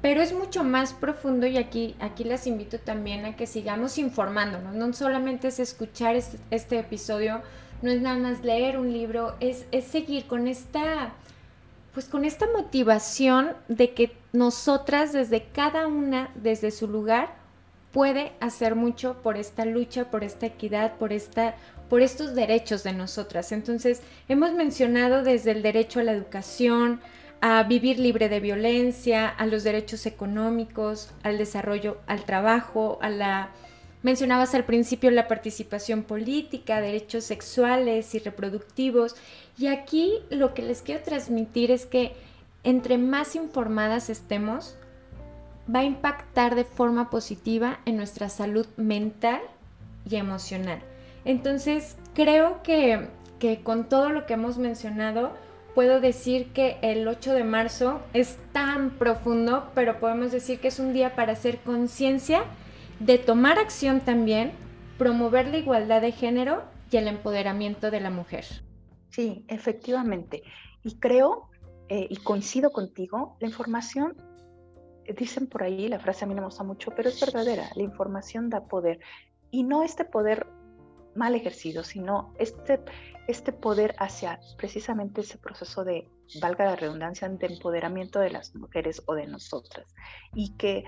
[0.00, 4.74] pero es mucho más profundo y aquí, aquí las invito también a que sigamos informándonos.
[4.74, 7.42] No solamente es escuchar este, este episodio,
[7.82, 11.12] no es nada más leer un libro, es, es seguir con esta,
[11.94, 17.36] pues con esta motivación de que nosotras desde cada una, desde su lugar,
[17.92, 21.56] puede hacer mucho por esta lucha, por esta equidad, por esta
[21.88, 23.52] por estos derechos de nosotras.
[23.52, 27.00] Entonces, hemos mencionado desde el derecho a la educación,
[27.40, 33.50] a vivir libre de violencia, a los derechos económicos, al desarrollo, al trabajo, a la...
[34.02, 39.16] Mencionabas al principio la participación política, derechos sexuales y reproductivos.
[39.56, 42.14] Y aquí lo que les quiero transmitir es que
[42.64, 44.76] entre más informadas estemos,
[45.74, 49.40] va a impactar de forma positiva en nuestra salud mental
[50.08, 50.80] y emocional.
[51.24, 53.08] Entonces, creo que,
[53.62, 55.32] con todo lo que hemos mencionado,
[55.74, 60.78] puedo decir que el 8 de marzo es tan profundo, pero podemos decir que es
[60.78, 62.44] un día para hacer conciencia,
[63.00, 64.52] de tomar acción también,
[64.98, 68.44] promover la igualdad de género y el empoderamiento de la mujer.
[69.10, 70.42] Sí, efectivamente.
[70.82, 71.48] Y creo,
[71.88, 74.16] eh, y coincido contigo, la información,
[75.16, 77.82] dicen por ahí, la frase a mí no me gusta mucho, pero es verdadera, la
[77.82, 79.00] información da poder.
[79.50, 80.46] Y no este poder
[81.18, 82.80] mal ejercido, sino este,
[83.26, 86.08] este poder hacia precisamente ese proceso de,
[86.40, 89.94] valga la redundancia, de empoderamiento de las mujeres o de nosotras.
[90.34, 90.84] Y que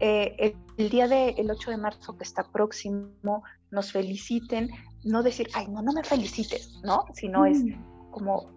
[0.00, 4.70] eh, el, día del 8 de marzo que está próximo, nos feliciten,
[5.04, 7.04] no decir, ay, no, no me felicites, ¿no?
[7.14, 8.10] Sino es mm.
[8.10, 8.50] como,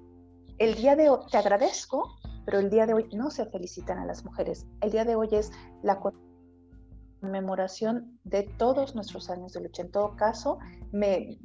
[0.58, 4.06] el día de hoy, te agradezco, pero el día de hoy no se felicitan a
[4.06, 4.66] las mujeres.
[4.82, 5.52] El día de hoy es
[5.84, 6.00] la
[7.24, 9.82] conmemoración de todos nuestros años de lucha.
[9.82, 10.60] En todo caso,
[10.92, 11.40] me,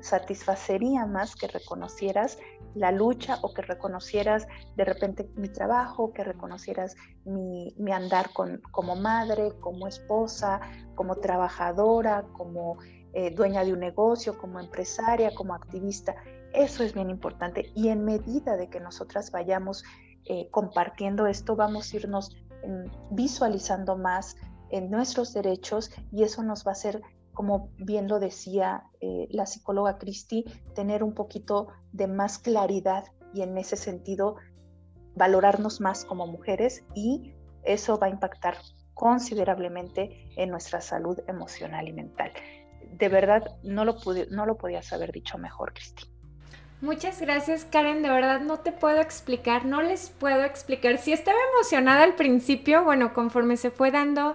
[0.00, 2.38] satisfacería más que reconocieras
[2.74, 6.96] la lucha o que reconocieras de repente mi trabajo, que reconocieras
[7.26, 8.30] mi, andar
[8.70, 10.62] como madre, como esposa,
[10.94, 12.78] como trabajadora, como
[13.12, 16.14] eh, dueña de un negocio, como empresaria, como activista.
[16.54, 19.84] Eso es bien importante y en medida de que nosotras vayamos
[20.24, 22.34] eh, compartiendo esto, vamos a irnos
[22.66, 24.36] mm, visualizando más
[24.72, 27.00] en nuestros derechos y eso nos va a hacer,
[27.32, 30.44] como bien lo decía eh, la psicóloga Cristi,
[30.74, 34.36] tener un poquito de más claridad y en ese sentido
[35.14, 38.56] valorarnos más como mujeres y eso va a impactar
[38.94, 42.32] considerablemente en nuestra salud emocional y mental.
[42.92, 46.11] De verdad, no lo, pude, no lo podías haber dicho mejor, Cristi.
[46.82, 48.02] Muchas gracias, Karen.
[48.02, 50.98] De verdad no te puedo explicar, no les puedo explicar.
[50.98, 54.34] Si estaba emocionada al principio, bueno, conforme se fue dando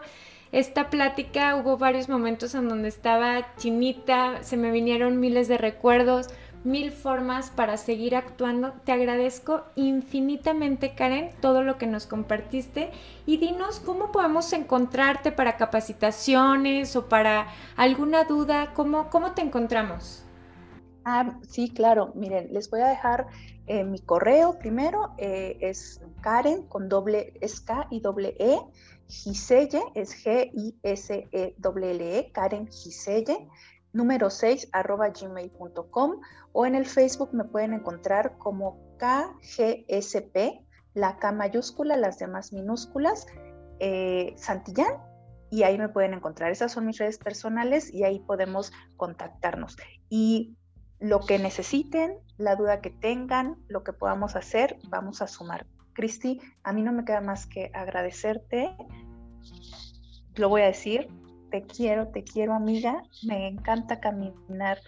[0.53, 6.27] esta plática hubo varios momentos en donde estaba chinita, se me vinieron miles de recuerdos,
[6.63, 8.71] mil formas para seguir actuando.
[8.85, 12.91] Te agradezco infinitamente, Karen, todo lo que nos compartiste
[13.25, 20.23] y dinos cómo podemos encontrarte para capacitaciones o para alguna duda, cómo, cómo te encontramos.
[21.09, 22.11] Ah, sí, claro.
[22.15, 23.27] Miren, les voy a dejar
[23.65, 25.13] eh, mi correo primero.
[25.17, 28.59] Eh, es Karen con doble es K y doble E
[29.07, 31.21] Giselle, es G-I-S-E-L-E,
[32.33, 33.47] Karen Giselle,
[33.93, 36.19] número 6, arroba gmail.com
[36.51, 40.59] o en el Facebook me pueden encontrar como KGSP,
[40.93, 43.27] la K mayúscula, las demás minúsculas,
[43.79, 45.01] eh, Santillán,
[45.49, 46.51] y ahí me pueden encontrar.
[46.51, 49.77] Esas son mis redes personales y ahí podemos contactarnos.
[50.09, 50.57] Y
[50.99, 56.39] lo que necesiten, la duda que tengan, lo que podamos hacer, vamos a sumar Cristi,
[56.63, 58.69] a mí no me queda más que agradecerte.
[60.35, 61.09] Lo voy a decir,
[61.49, 63.01] te quiero, te quiero amiga.
[63.25, 64.79] Me encanta caminar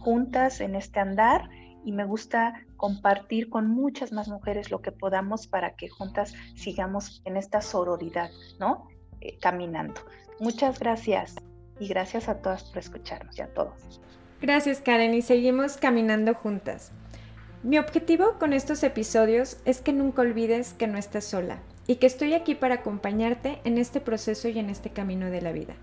[0.00, 1.48] juntas en este andar
[1.82, 7.22] y me gusta compartir con muchas más mujeres lo que podamos para que juntas sigamos
[7.24, 8.86] en esta sororidad, ¿no?
[9.22, 10.02] Eh, caminando.
[10.40, 11.36] Muchas gracias
[11.78, 14.00] y gracias a todas por escucharnos y a todos.
[14.40, 16.92] Gracias Karen y seguimos caminando juntas.
[17.62, 22.06] Mi objetivo con estos episodios es que nunca olvides que no estás sola y que
[22.06, 25.74] estoy aquí para acompañarte en este proceso y en este camino de la vida.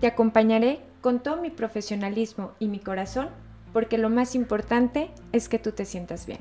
[0.00, 3.28] Te acompañaré con todo mi profesionalismo y mi corazón
[3.74, 6.40] porque lo más importante es que tú te sientas bien.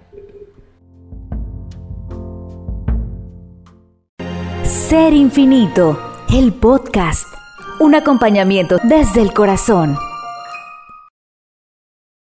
[4.64, 6.00] Ser Infinito,
[6.34, 7.28] el podcast,
[7.82, 9.98] un acompañamiento desde el corazón.